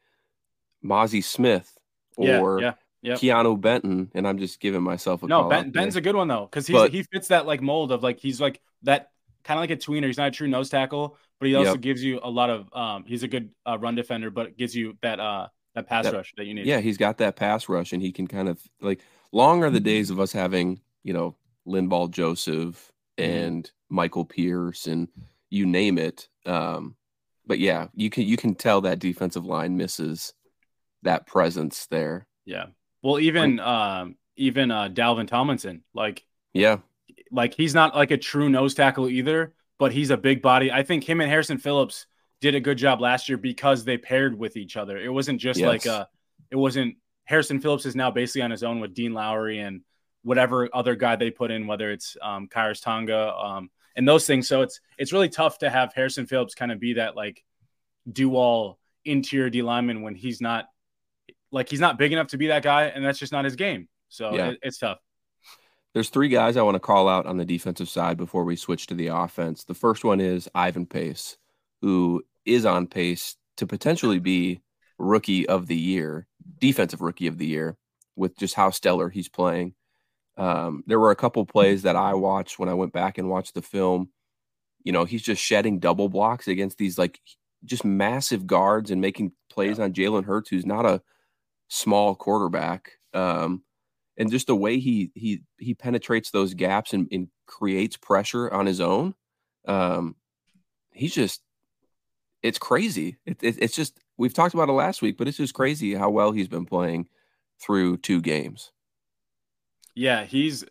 Mazi 0.84 1.22
Smith 1.22 1.72
or 2.16 2.60
yeah, 2.60 2.74
yeah, 3.00 3.12
yep. 3.12 3.18
Keanu 3.20 3.60
Benton, 3.60 4.10
and 4.12 4.26
I'm 4.26 4.38
just 4.38 4.58
giving 4.58 4.82
myself 4.82 5.22
a 5.22 5.28
no. 5.28 5.48
Ben, 5.48 5.70
Ben's 5.70 5.94
a 5.94 6.00
good 6.00 6.16
one 6.16 6.26
though 6.26 6.46
because 6.50 6.66
he 6.66 6.88
he 6.88 7.04
fits 7.04 7.28
that 7.28 7.46
like 7.46 7.62
mold 7.62 7.92
of 7.92 8.02
like 8.02 8.18
he's 8.18 8.40
like 8.40 8.60
that 8.82 9.12
kind 9.44 9.56
of 9.56 9.62
like 9.62 9.70
a 9.70 9.76
tweener. 9.76 10.06
He's 10.06 10.18
not 10.18 10.28
a 10.28 10.32
true 10.32 10.48
nose 10.48 10.68
tackle, 10.68 11.16
but 11.38 11.48
he 11.48 11.54
also 11.54 11.72
yep. 11.72 11.80
gives 11.80 12.02
you 12.02 12.20
a 12.22 12.30
lot 12.30 12.50
of. 12.50 12.72
Um, 12.72 13.04
he's 13.06 13.22
a 13.22 13.28
good 13.28 13.50
uh, 13.66 13.78
run 13.78 13.94
defender, 13.94 14.30
but 14.30 14.56
gives 14.56 14.74
you 14.74 14.96
that 15.02 15.20
uh 15.20 15.48
that 15.74 15.86
pass 15.86 16.04
that, 16.04 16.14
rush 16.14 16.34
that 16.36 16.46
you 16.46 16.54
need. 16.54 16.66
Yeah, 16.66 16.80
he's 16.80 16.96
got 16.96 17.18
that 17.18 17.36
pass 17.36 17.68
rush, 17.68 17.92
and 17.92 18.02
he 18.02 18.12
can 18.12 18.26
kind 18.26 18.48
of 18.48 18.60
like. 18.80 19.00
Long 19.30 19.62
are 19.62 19.68
the 19.68 19.80
days 19.80 20.08
of 20.08 20.18
us 20.18 20.32
having 20.32 20.80
you 21.02 21.12
know 21.12 21.36
Linval 21.66 22.10
Joseph 22.10 22.92
mm-hmm. 23.18 23.30
and 23.30 23.64
mm-hmm. 23.64 23.94
Michael 23.94 24.24
Pierce 24.24 24.86
and 24.86 25.08
you 25.50 25.66
name 25.66 25.98
it. 25.98 26.28
Um, 26.46 26.96
but 27.46 27.58
yeah, 27.58 27.88
you 27.94 28.10
can 28.10 28.24
you 28.24 28.36
can 28.36 28.54
tell 28.54 28.82
that 28.82 28.98
defensive 28.98 29.44
line 29.44 29.76
misses 29.76 30.34
that 31.02 31.26
presence 31.26 31.86
there. 31.86 32.26
Yeah. 32.44 32.66
Well, 33.02 33.18
even 33.18 33.60
um, 33.60 34.16
even 34.36 34.70
uh, 34.70 34.88
Dalvin 34.88 35.28
Tomlinson, 35.28 35.82
like 35.94 36.24
yeah, 36.52 36.78
like 37.30 37.54
he's 37.54 37.74
not 37.74 37.94
like 37.94 38.10
a 38.10 38.16
true 38.16 38.48
nose 38.48 38.74
tackle 38.74 39.08
either, 39.08 39.54
but 39.78 39.92
he's 39.92 40.10
a 40.10 40.16
big 40.16 40.42
body. 40.42 40.70
I 40.70 40.82
think 40.82 41.04
him 41.04 41.20
and 41.20 41.30
Harrison 41.30 41.58
Phillips 41.58 42.06
did 42.40 42.54
a 42.54 42.60
good 42.60 42.78
job 42.78 43.00
last 43.00 43.28
year 43.28 43.38
because 43.38 43.84
they 43.84 43.98
paired 43.98 44.38
with 44.38 44.56
each 44.56 44.76
other. 44.76 44.98
It 44.98 45.12
wasn't 45.12 45.40
just 45.40 45.60
yes. 45.60 45.68
like 45.68 45.86
a, 45.86 46.08
it 46.50 46.56
wasn't 46.56 46.96
Harrison 47.24 47.60
Phillips 47.60 47.86
is 47.86 47.94
now 47.96 48.10
basically 48.10 48.42
on 48.42 48.50
his 48.50 48.62
own 48.62 48.80
with 48.80 48.94
Dean 48.94 49.12
Lowry 49.12 49.58
and 49.60 49.82
whatever 50.22 50.68
other 50.72 50.94
guy 50.94 51.16
they 51.16 51.30
put 51.30 51.50
in, 51.50 51.66
whether 51.66 51.90
it's 51.90 52.16
um, 52.22 52.48
Khyiris 52.48 52.82
Tonga 52.82 53.34
um, 53.34 53.70
and 53.96 54.06
those 54.06 54.26
things. 54.26 54.48
So 54.48 54.62
it's 54.62 54.80
it's 54.98 55.12
really 55.12 55.28
tough 55.28 55.58
to 55.58 55.70
have 55.70 55.92
Harrison 55.92 56.26
Phillips 56.26 56.54
kind 56.54 56.72
of 56.72 56.80
be 56.80 56.94
that 56.94 57.16
like 57.16 57.44
do 58.10 58.36
all 58.36 58.78
interior 59.04 59.50
D 59.50 59.62
lineman 59.62 60.02
when 60.02 60.14
he's 60.14 60.40
not 60.40 60.66
like 61.50 61.68
he's 61.68 61.80
not 61.80 61.98
big 61.98 62.12
enough 62.12 62.28
to 62.28 62.38
be 62.38 62.48
that 62.48 62.62
guy, 62.62 62.84
and 62.84 63.04
that's 63.04 63.18
just 63.18 63.32
not 63.32 63.44
his 63.44 63.56
game. 63.56 63.88
So 64.08 64.34
yeah. 64.34 64.48
it, 64.50 64.58
it's 64.62 64.78
tough. 64.78 64.98
There's 65.94 66.10
three 66.10 66.28
guys 66.28 66.56
I 66.56 66.62
want 66.62 66.74
to 66.76 66.80
call 66.80 67.08
out 67.08 67.26
on 67.26 67.38
the 67.38 67.44
defensive 67.44 67.88
side 67.88 68.16
before 68.16 68.44
we 68.44 68.56
switch 68.56 68.86
to 68.88 68.94
the 68.94 69.08
offense. 69.08 69.64
The 69.64 69.74
first 69.74 70.04
one 70.04 70.20
is 70.20 70.48
Ivan 70.54 70.86
Pace, 70.86 71.36
who 71.80 72.22
is 72.44 72.66
on 72.66 72.86
pace 72.86 73.36
to 73.56 73.66
potentially 73.66 74.18
be 74.18 74.60
rookie 74.98 75.48
of 75.48 75.66
the 75.66 75.76
year, 75.76 76.26
defensive 76.60 77.00
rookie 77.00 77.26
of 77.26 77.38
the 77.38 77.46
year, 77.46 77.76
with 78.16 78.36
just 78.36 78.54
how 78.54 78.70
stellar 78.70 79.08
he's 79.08 79.28
playing. 79.28 79.74
Um, 80.36 80.84
there 80.86 81.00
were 81.00 81.10
a 81.10 81.16
couple 81.16 81.44
plays 81.46 81.82
that 81.82 81.96
I 81.96 82.14
watched 82.14 82.58
when 82.58 82.68
I 82.68 82.74
went 82.74 82.92
back 82.92 83.18
and 83.18 83.28
watched 83.28 83.54
the 83.54 83.62
film. 83.62 84.10
You 84.84 84.92
know, 84.92 85.04
he's 85.04 85.22
just 85.22 85.42
shedding 85.42 85.80
double 85.80 86.08
blocks 86.08 86.48
against 86.48 86.78
these 86.78 86.98
like 86.98 87.20
just 87.64 87.84
massive 87.84 88.46
guards 88.46 88.90
and 88.90 89.00
making 89.00 89.32
plays 89.50 89.78
yeah. 89.78 89.84
on 89.84 89.92
Jalen 89.92 90.24
Hurts, 90.24 90.50
who's 90.50 90.66
not 90.66 90.86
a 90.86 91.02
small 91.68 92.14
quarterback. 92.14 92.92
Um, 93.14 93.62
and 94.18 94.30
just 94.30 94.48
the 94.48 94.56
way 94.56 94.78
he 94.78 95.10
he 95.14 95.42
he 95.58 95.74
penetrates 95.74 96.30
those 96.30 96.52
gaps 96.52 96.92
and, 96.92 97.08
and 97.10 97.28
creates 97.46 97.96
pressure 97.96 98.52
on 98.52 98.66
his 98.66 98.80
own. 98.80 99.14
Um, 99.66 100.16
he's 100.92 101.14
just 101.14 101.40
it's 102.42 102.58
crazy. 102.58 103.16
It, 103.24 103.42
it, 103.42 103.56
it's 103.60 103.74
just 103.76 103.98
we've 104.16 104.34
talked 104.34 104.54
about 104.54 104.68
it 104.68 104.72
last 104.72 105.00
week, 105.00 105.16
but 105.16 105.28
it's 105.28 105.36
just 105.36 105.54
crazy 105.54 105.94
how 105.94 106.10
well 106.10 106.32
he's 106.32 106.48
been 106.48 106.66
playing 106.66 107.08
through 107.60 107.98
two 107.98 108.20
games. 108.20 108.72
Yeah, 109.94 110.24
he's 110.24 110.64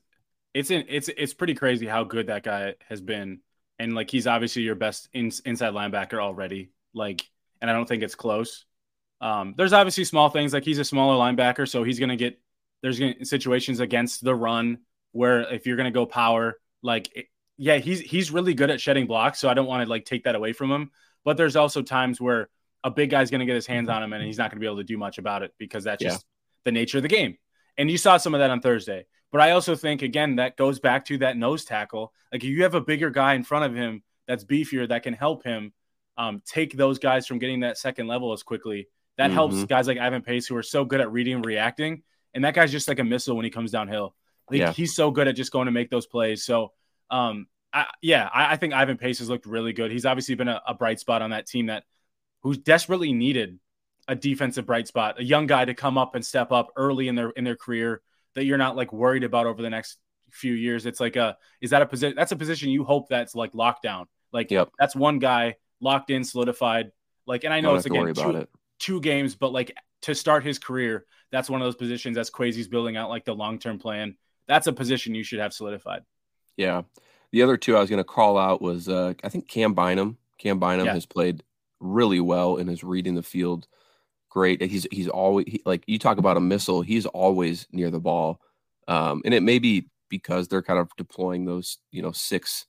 it's 0.54 0.70
in, 0.70 0.86
it's 0.89 1.10
it's 1.10 1.34
pretty 1.34 1.56
crazy 1.56 1.88
how 1.88 2.04
good 2.04 2.27
that 2.27 2.44
guy 2.44 2.75
has 2.89 3.01
been, 3.01 3.39
and 3.80 3.96
like 3.96 4.12
he's 4.12 4.27
obviously 4.27 4.63
your 4.63 4.75
best 4.75 5.08
in, 5.13 5.32
inside 5.46 5.74
linebacker 5.74 6.20
already. 6.20 6.72
Like, 6.94 7.30
and 7.62 7.72
I 7.72 7.74
don't 7.74 7.88
think 7.88 8.04
it's 8.04 8.16
close. 8.16 8.66
Um, 9.20 9.56
there's 9.58 9.74
obviously 9.74 10.04
small 10.04 10.30
things 10.30 10.54
like 10.54 10.63
he's 10.63 10.80
a 10.80 10.86
smaller 10.86 11.16
linebacker, 11.16 11.68
so 11.68 11.84
he's 11.84 12.00
gonna 12.00 12.16
get 12.16 12.39
there's 12.81 13.00
gonna, 13.00 13.25
situations 13.25 13.79
against 13.79 14.24
the 14.24 14.36
run 14.36 14.79
where 15.12 15.41
if 15.53 15.65
you're 15.65 15.77
going 15.77 15.91
to 15.91 15.91
go 15.91 16.05
power, 16.05 16.60
like 16.81 17.10
it, 17.15 17.25
yeah, 17.57 17.77
he's 17.77 18.00
he's 18.00 18.31
really 18.31 18.53
good 18.53 18.69
at 18.69 18.79
shedding 18.79 19.07
blocks, 19.07 19.39
so 19.39 19.50
I 19.50 19.53
don't 19.53 19.65
want 19.65 19.84
to 19.84 19.89
like 19.89 20.05
take 20.05 20.25
that 20.25 20.36
away 20.36 20.53
from 20.53 20.72
him. 20.72 20.91
But 21.25 21.38
there's 21.38 21.55
also 21.55 21.81
times 21.81 22.22
where 22.22 22.50
a 22.84 22.91
big 22.91 23.10
guy's 23.10 23.31
going 23.31 23.39
to 23.39 23.46
get 23.46 23.55
his 23.55 23.67
hands 23.67 23.89
on 23.89 24.01
him 24.01 24.13
and 24.13 24.24
he's 24.24 24.38
not 24.38 24.51
going 24.51 24.57
to 24.57 24.60
be 24.62 24.67
able 24.67 24.77
to 24.77 24.84
do 24.84 24.98
much 24.98 25.17
about 25.17 25.43
it 25.43 25.53
because 25.57 25.84
that's 25.84 26.01
just 26.01 26.25
the 26.63 26.72
nature 26.72 27.00
of 27.00 27.01
the 27.01 27.10
game. 27.10 27.38
And 27.77 27.91
you 27.91 27.98
saw 27.98 28.17
some 28.17 28.34
of 28.34 28.39
that 28.39 28.50
on 28.50 28.62
Thursday. 28.62 29.05
But 29.31 29.41
I 29.41 29.51
also 29.51 29.75
think 29.75 30.03
again 30.03 30.38
that 30.38 30.55
goes 30.55 30.79
back 30.79 31.05
to 31.05 31.17
that 31.19 31.36
nose 31.36 31.65
tackle. 31.65 32.13
Like 32.31 32.43
if 32.43 32.50
you 32.50 32.63
have 32.63 32.75
a 32.75 32.81
bigger 32.81 33.10
guy 33.10 33.34
in 33.34 33.43
front 33.43 33.65
of 33.65 33.75
him 33.75 34.03
that's 34.27 34.46
beefier 34.46 34.88
that 34.88 35.03
can 35.03 35.13
help 35.13 35.43
him 35.43 35.74
um, 36.17 36.41
take 36.46 36.77
those 36.77 37.00
guys 37.00 37.27
from 37.27 37.39
getting 37.39 37.62
that 37.62 37.77
second 37.77 38.07
level 38.07 38.31
as 38.34 38.43
quickly. 38.43 38.88
That 39.17 39.27
mm-hmm. 39.27 39.34
helps 39.34 39.63
guys 39.65 39.88
like 39.88 39.98
Ivan 39.98 40.22
Pace 40.22 40.48
who 40.48 40.55
are 40.55 40.63
so 40.63 40.86
good 40.86 41.01
at 41.01 41.12
reading 41.12 41.36
and 41.36 41.46
reacting 41.46 42.03
and 42.34 42.43
that 42.43 42.53
guy's 42.53 42.72
just 42.72 42.88
like 42.88 43.00
a 43.00 43.03
missile 43.03 43.36
when 43.36 43.46
he 43.46 43.51
comes 43.51 43.72
downhill. 43.72 44.15
Like 44.50 44.60
yeah. 44.60 44.72
he's 44.72 44.96
so 44.96 45.12
good 45.12 45.27
at 45.27 45.36
just 45.36 45.51
going 45.51 45.65
to 45.65 45.72
make 45.72 45.89
those 45.89 46.05
plays. 46.05 46.46
So, 46.46 46.72
um, 47.10 47.48
I, 47.74 47.86
yeah, 48.01 48.29
I, 48.34 48.53
I, 48.53 48.55
think 48.55 48.74
Ivan 48.74 48.98
Pace 48.98 49.19
has 49.19 49.29
looked 49.29 49.46
really 49.46 49.74
good. 49.74 49.91
He's 49.91 50.05
obviously 50.05 50.36
been 50.36 50.48
a, 50.48 50.62
a, 50.65 50.74
bright 50.74 51.00
spot 51.00 51.22
on 51.22 51.31
that 51.31 51.48
team 51.48 51.65
that 51.65 51.84
who's 52.41 52.57
desperately 52.57 53.12
needed 53.12 53.60
a 54.07 54.15
defensive 54.15 54.65
bright 54.65 54.88
spot, 54.88 55.19
a 55.19 55.24
young 55.24 55.48
guy 55.48 55.65
to 55.65 55.74
come 55.74 55.98
up 55.98 56.15
and 56.15 56.25
step 56.25 56.51
up 56.51 56.72
early 56.77 57.07
in 57.10 57.15
their 57.15 57.29
in 57.31 57.43
their 57.43 57.57
career 57.57 58.01
that 58.36 58.46
you're 58.46 58.57
not 58.57 58.75
like 58.75 58.93
worried 58.93 59.24
about 59.24 59.48
over 59.48 59.62
the 59.62 59.69
next 59.69 59.98
few 60.31 60.53
years. 60.53 60.86
It's 60.86 61.00
like 61.00 61.17
a 61.17 61.38
is 61.62 61.72
that 61.72 61.81
a 61.81 61.86
position 61.86 62.15
that's 62.15 62.31
a 62.31 62.38
position 62.38 62.69
you 62.69 62.84
hope 62.84 63.10
that's 63.10 63.36
like 63.36 63.53
locked 63.53 63.84
down. 63.84 64.07
Like 64.31 64.50
yep. 64.51 64.69
that's 64.79 64.96
one 64.96 65.19
guy 65.19 65.55
locked 65.81 66.10
in, 66.10 66.24
solidified. 66.24 66.91
Like, 67.25 67.43
and 67.43 67.53
I 67.53 67.60
know 67.60 67.75
it's 67.75 67.86
again 67.86 68.13
two, 68.13 68.48
two 68.79 69.01
games, 69.01 69.36
but 69.36 69.51
like 69.51 69.75
to 70.03 70.15
start 70.15 70.43
his 70.43 70.60
career, 70.60 71.05
that's 71.31 71.50
one 71.50 71.62
of 71.62 71.65
those 71.65 71.75
positions 71.75 72.17
as 72.17 72.29
Kwesi's 72.29 72.67
building 72.67 72.98
out 72.98 73.10
like 73.10 73.25
the 73.25 73.36
long 73.36 73.60
term 73.60 73.79
plan. 73.79 74.15
That's 74.48 74.67
a 74.67 74.74
position 74.74 75.15
you 75.15 75.24
should 75.24 75.39
have 75.39 75.53
solidified. 75.53 76.03
Yeah. 76.55 76.84
The 77.31 77.41
other 77.41 77.57
two 77.57 77.75
I 77.75 77.81
was 77.81 77.89
going 77.89 77.98
to 77.98 78.05
call 78.05 78.38
out 78.38 78.62
was 78.62 78.88
uh, 78.88 79.13
I 79.24 79.29
think 79.29 79.48
Cam 79.48 79.74
Bynum. 79.74 80.17
Cam 80.38 80.60
Bynum 80.60 80.86
yeah. 80.86 80.93
has 80.93 81.05
played 81.05 81.43
really 81.79 82.19
well 82.19 82.57
and 82.57 82.69
is 82.69 82.84
reading 82.84 83.15
the 83.15 83.24
field 83.24 83.67
great. 84.38 84.62
He's 84.62 84.86
he's 84.91 85.07
always 85.07 85.46
he, 85.48 85.62
like 85.65 85.84
you 85.88 85.98
talk 85.98 86.17
about 86.17 86.38
a 86.38 86.41
missile. 86.41 86.81
He's 86.81 87.05
always 87.07 87.67
near 87.72 87.89
the 87.89 88.00
ball, 88.00 88.39
um, 88.88 89.22
and 89.25 89.34
it 89.34 89.41
may 89.41 89.57
be 89.60 89.89
because 90.10 90.48
they're 90.48 90.62
kind 90.62 90.79
of 90.79 90.89
deploying 90.96 91.46
those 91.46 91.79
you 91.91 92.01
know 92.03 92.12
six 92.12 92.67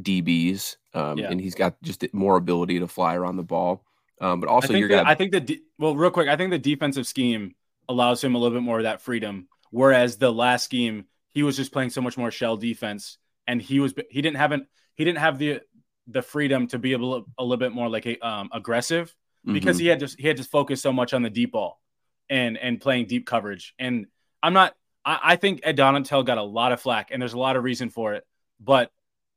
DBs, 0.00 0.76
um, 0.94 1.18
yeah. 1.18 1.30
and 1.30 1.40
he's 1.40 1.56
got 1.56 1.80
just 1.82 2.04
more 2.14 2.36
ability 2.36 2.78
to 2.78 2.86
fly 2.86 3.16
around 3.16 3.36
the 3.36 3.42
ball. 3.42 3.84
Um, 4.20 4.40
but 4.40 4.48
also, 4.48 4.72
you're 4.74 4.88
gonna. 4.88 5.08
I 5.08 5.14
think 5.14 5.32
the 5.32 5.60
well, 5.78 5.94
real 5.94 6.10
quick, 6.10 6.28
I 6.28 6.36
think 6.36 6.50
the 6.50 6.58
defensive 6.58 7.06
scheme 7.06 7.54
allows 7.88 8.22
him 8.22 8.34
a 8.34 8.38
little 8.38 8.56
bit 8.56 8.64
more 8.64 8.78
of 8.78 8.84
that 8.84 9.00
freedom, 9.00 9.48
whereas 9.70 10.18
the 10.18 10.32
last 10.32 10.64
scheme 10.64 11.06
he 11.30 11.42
was 11.42 11.56
just 11.56 11.72
playing 11.72 11.90
so 11.90 12.00
much 12.00 12.16
more 12.16 12.30
shell 12.30 12.56
defense, 12.56 13.18
and 13.46 13.62
he 13.62 13.80
was 13.80 13.94
he 14.10 14.20
didn't 14.20 14.38
have 14.38 14.52
an, 14.52 14.66
he 14.94 15.04
didn't 15.04 15.18
have 15.18 15.38
the 15.38 15.60
the 16.08 16.22
freedom 16.22 16.66
to 16.68 16.78
be 16.78 16.92
able 16.92 17.20
to, 17.20 17.30
a 17.38 17.42
little 17.42 17.58
bit 17.58 17.72
more 17.72 17.88
like 17.88 18.06
a, 18.06 18.18
um, 18.26 18.48
aggressive 18.52 19.14
because 19.44 19.76
mm-hmm. 19.76 19.82
he 19.82 19.86
had 19.88 20.00
just 20.00 20.18
he 20.18 20.26
had 20.26 20.36
just 20.36 20.50
focused 20.50 20.82
so 20.82 20.92
much 20.92 21.12
on 21.14 21.22
the 21.22 21.30
deep 21.30 21.52
ball 21.52 21.80
and 22.28 22.56
and 22.56 22.80
playing 22.80 23.06
deep 23.06 23.26
coverage. 23.26 23.74
And 23.78 24.06
I'm 24.42 24.52
not. 24.52 24.74
I, 25.04 25.20
I 25.22 25.36
think 25.36 25.60
Ed 25.62 25.76
Donatell 25.76 26.24
got 26.24 26.38
a 26.38 26.42
lot 26.42 26.72
of 26.72 26.80
flack, 26.80 27.10
and 27.10 27.20
there's 27.20 27.34
a 27.34 27.38
lot 27.38 27.56
of 27.56 27.64
reason 27.64 27.90
for 27.90 28.14
it. 28.14 28.26
But 28.60 28.90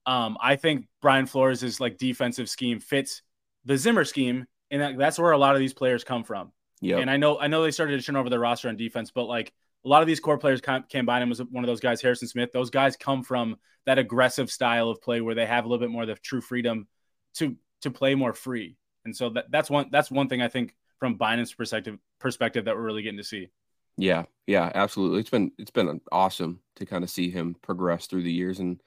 um, 0.05 0.37
I 0.41 0.55
think 0.55 0.87
Brian 1.01 1.25
Flores' 1.25 1.79
like 1.79 1.97
defensive 1.97 2.49
scheme 2.49 2.79
fits 2.79 3.21
the 3.65 3.77
Zimmer 3.77 4.05
scheme, 4.05 4.47
and 4.71 4.81
that, 4.81 4.97
that's 4.97 5.19
where 5.19 5.31
a 5.31 5.37
lot 5.37 5.55
of 5.55 5.59
these 5.59 5.73
players 5.73 6.03
come 6.03 6.23
from. 6.23 6.51
Yeah. 6.79 6.97
And 6.97 7.11
I 7.11 7.17
know 7.17 7.37
I 7.39 7.47
know 7.47 7.61
they 7.61 7.71
started 7.71 7.99
to 7.99 8.05
turn 8.05 8.15
over 8.15 8.29
their 8.29 8.39
roster 8.39 8.69
on 8.69 8.77
defense, 8.77 9.11
but 9.11 9.25
like 9.25 9.53
a 9.85 9.87
lot 9.87 10.01
of 10.01 10.07
these 10.07 10.19
core 10.19 10.37
players, 10.37 10.61
Cam 10.61 11.05
Bynum 11.05 11.29
was 11.29 11.39
one 11.39 11.63
of 11.63 11.67
those 11.67 11.79
guys, 11.79 12.01
Harrison 12.01 12.27
Smith. 12.27 12.51
Those 12.51 12.69
guys 12.69 12.95
come 12.95 13.23
from 13.23 13.57
that 13.85 13.99
aggressive 13.99 14.49
style 14.49 14.89
of 14.89 15.01
play 15.01 15.21
where 15.21 15.35
they 15.35 15.45
have 15.45 15.65
a 15.65 15.67
little 15.67 15.83
bit 15.83 15.91
more 15.91 16.03
of 16.03 16.07
the 16.07 16.15
true 16.15 16.41
freedom 16.41 16.87
to 17.35 17.55
to 17.81 17.91
play 17.91 18.15
more 18.15 18.33
free. 18.33 18.77
And 19.05 19.15
so 19.15 19.29
that, 19.31 19.45
that's 19.51 19.69
one 19.69 19.89
that's 19.91 20.09
one 20.11 20.27
thing 20.27 20.41
I 20.41 20.47
think 20.47 20.75
from 20.99 21.17
Bynum's 21.17 21.53
perspective 21.53 21.97
perspective 22.19 22.65
that 22.65 22.75
we're 22.75 22.83
really 22.83 23.03
getting 23.03 23.17
to 23.17 23.23
see. 23.23 23.49
Yeah, 23.97 24.25
yeah, 24.47 24.71
absolutely. 24.73 25.19
It's 25.19 25.29
been 25.29 25.51
it's 25.57 25.71
been 25.71 26.01
awesome 26.11 26.61
to 26.77 26.85
kind 26.85 27.03
of 27.03 27.09
see 27.09 27.29
him 27.29 27.55
progress 27.61 28.07
through 28.07 28.23
the 28.23 28.31
years, 28.31 28.59
and 28.59 28.81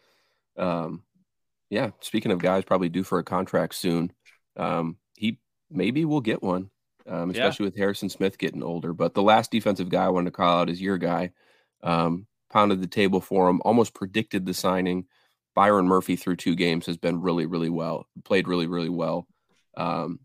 um, 0.57 1.03
yeah. 1.71 1.91
Speaking 2.01 2.33
of 2.33 2.39
guys 2.39 2.65
probably 2.65 2.89
due 2.89 3.05
for 3.05 3.19
a 3.19 3.25
contract 3.25 3.75
soon, 3.75 4.13
um, 4.57 4.97
maybe 5.75 6.05
we'll 6.05 6.21
get 6.21 6.43
one 6.43 6.71
um, 7.07 7.31
especially 7.31 7.65
yeah. 7.65 7.69
with 7.69 7.77
Harrison 7.77 8.09
Smith 8.09 8.39
getting 8.39 8.63
older. 8.63 8.93
But 8.93 9.15
the 9.15 9.23
last 9.23 9.51
defensive 9.51 9.89
guy 9.89 10.05
I 10.07 10.11
wanted 10.11 10.27
to 10.27 10.37
call 10.37 10.61
out 10.61 10.71
is 10.71 10.81
your 10.81 10.99
guy. 10.99 11.33
Um, 11.83 12.27
pounded 12.51 12.81
the 12.81 12.87
table 12.87 13.21
for 13.21 13.49
him, 13.49 13.61
almost 13.65 13.95
predicted 13.95 14.47
the 14.47 14.55
signing. 14.55 15.07
Byron 15.55 15.87
Murphy 15.87 16.17
through 16.17 16.37
two 16.37 16.55
games 16.55 16.87
has 16.87 16.97
been 16.97 17.21
really, 17.21 17.47
really 17.47 17.69
well, 17.69 18.07
played 18.25 18.49
really, 18.49 18.67
really 18.67 18.89
well. 18.89 19.27
Um, 19.77 20.21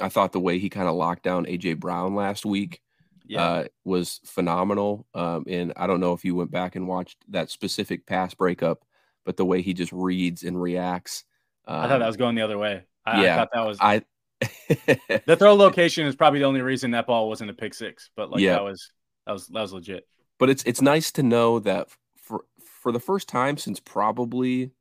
I 0.00 0.08
thought 0.08 0.32
the 0.32 0.40
way 0.40 0.58
he 0.58 0.68
kind 0.68 0.88
of 0.88 0.94
locked 0.94 1.22
down 1.22 1.46
AJ 1.46 1.78
Brown 1.78 2.14
last 2.14 2.44
week 2.44 2.82
yeah. 3.26 3.42
uh, 3.42 3.64
was 3.84 4.20
phenomenal. 4.24 5.06
Um, 5.14 5.44
and 5.46 5.72
I 5.76 5.86
don't 5.86 6.00
know 6.00 6.12
if 6.12 6.24
you 6.24 6.34
went 6.34 6.50
back 6.50 6.76
and 6.76 6.88
watched 6.88 7.16
that 7.28 7.50
specific 7.50 8.06
pass 8.06 8.34
breakup, 8.34 8.84
but 9.24 9.36
the 9.36 9.46
way 9.46 9.62
he 9.62 9.72
just 9.72 9.92
reads 9.92 10.42
and 10.42 10.60
reacts. 10.60 11.24
Um, 11.66 11.76
I 11.76 11.82
thought 11.82 11.98
that 11.98 12.02
um, 12.02 12.08
was 12.08 12.16
going 12.16 12.34
the 12.34 12.42
other 12.42 12.58
way. 12.58 12.82
I, 13.06 13.22
yeah, 13.22 13.34
I 13.34 13.36
thought 13.38 13.50
that 13.54 13.66
was. 13.66 13.78
I 13.80 14.02
the 14.40 15.36
throw 15.38 15.54
location 15.54 16.06
is 16.06 16.16
probably 16.16 16.40
the 16.40 16.44
only 16.44 16.60
reason 16.60 16.90
that 16.90 17.06
ball 17.06 17.28
wasn't 17.28 17.50
a 17.50 17.54
pick 17.54 17.74
six, 17.74 18.10
but 18.16 18.30
like 18.30 18.40
yeah. 18.40 18.52
that 18.52 18.64
was 18.64 18.90
that 19.26 19.32
was 19.32 19.46
that 19.48 19.62
was 19.62 19.72
legit. 19.72 20.06
But 20.38 20.50
it's 20.50 20.62
it's 20.64 20.82
nice 20.82 21.10
to 21.12 21.22
know 21.22 21.58
that 21.60 21.88
for 22.16 22.44
for 22.82 22.92
the 22.92 23.00
first 23.00 23.28
time 23.28 23.56
since 23.56 23.80
probably 23.80 24.72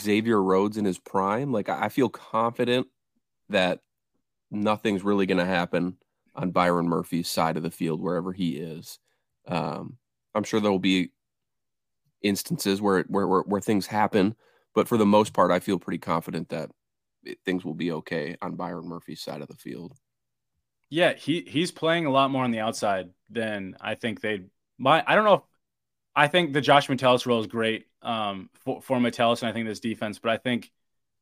Xavier 0.00 0.40
Rhodes 0.42 0.76
in 0.76 0.84
his 0.84 0.98
prime, 0.98 1.52
like 1.52 1.68
I 1.68 1.88
feel 1.88 2.08
confident 2.08 2.86
that 3.48 3.80
nothing's 4.50 5.02
really 5.02 5.26
going 5.26 5.38
to 5.38 5.44
happen 5.44 5.96
on 6.34 6.50
Byron 6.50 6.88
Murphy's 6.88 7.28
side 7.28 7.56
of 7.56 7.62
the 7.62 7.70
field 7.70 8.00
wherever 8.00 8.32
he 8.32 8.56
is. 8.56 8.98
Um, 9.46 9.98
I'm 10.34 10.44
sure 10.44 10.60
there 10.60 10.70
will 10.70 10.78
be 10.78 11.10
instances 12.22 12.80
where, 12.80 13.02
where 13.08 13.26
where 13.26 13.42
where 13.42 13.60
things 13.60 13.86
happen, 13.86 14.34
but 14.74 14.88
for 14.88 14.96
the 14.96 15.06
most 15.06 15.32
part, 15.32 15.50
I 15.50 15.60
feel 15.60 15.78
pretty 15.78 15.98
confident 15.98 16.48
that 16.50 16.70
things 17.44 17.64
will 17.64 17.74
be 17.74 17.92
okay 17.92 18.36
on 18.42 18.56
Byron 18.56 18.88
Murphy's 18.88 19.22
side 19.22 19.42
of 19.42 19.48
the 19.48 19.54
field. 19.54 19.94
Yeah, 20.90 21.14
he 21.14 21.40
he's 21.42 21.70
playing 21.70 22.06
a 22.06 22.10
lot 22.10 22.30
more 22.30 22.44
on 22.44 22.50
the 22.50 22.60
outside 22.60 23.10
than 23.30 23.76
I 23.80 23.94
think 23.94 24.20
they. 24.20 24.44
My 24.78 25.02
I 25.06 25.14
don't 25.14 25.24
know. 25.24 25.34
If, 25.34 25.42
I 26.16 26.28
think 26.28 26.52
the 26.52 26.60
Josh 26.60 26.88
Metellus 26.88 27.26
role 27.26 27.40
is 27.40 27.46
great 27.46 27.86
um, 28.02 28.48
for, 28.64 28.80
for 28.80 29.00
Metellus, 29.00 29.42
and 29.42 29.48
I 29.48 29.52
think 29.52 29.66
this 29.66 29.80
defense. 29.80 30.18
But 30.18 30.30
I 30.30 30.36
think 30.36 30.70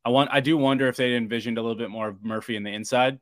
I 0.05 0.11
want 0.11 0.31
I 0.33 0.41
do 0.41 0.57
wonder 0.57 0.89
if 0.89 0.97
they 0.97 1.15
envisioned 1.15 1.59
a 1.59 1.63
little 1.63 1.77
bit 1.77 1.91
more 1.91 2.09
of 2.09 2.23
Murphy 2.23 2.57
in 2.57 2.65
the 2.65 2.75
inside, 2.75 3.19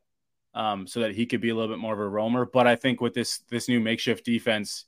um, 0.54 0.86
so 0.86 1.00
that 1.00 1.14
he 1.14 1.26
could 1.26 1.40
be 1.40 1.50
a 1.50 1.54
little 1.54 1.72
bit 1.72 1.80
more 1.80 1.94
of 1.94 2.00
a 2.00 2.08
roamer. 2.08 2.46
But 2.46 2.66
I 2.66 2.76
think 2.76 3.00
with 3.00 3.14
this 3.14 3.38
this 3.50 3.68
new 3.68 3.80
makeshift 3.80 4.24
defense, 4.24 4.86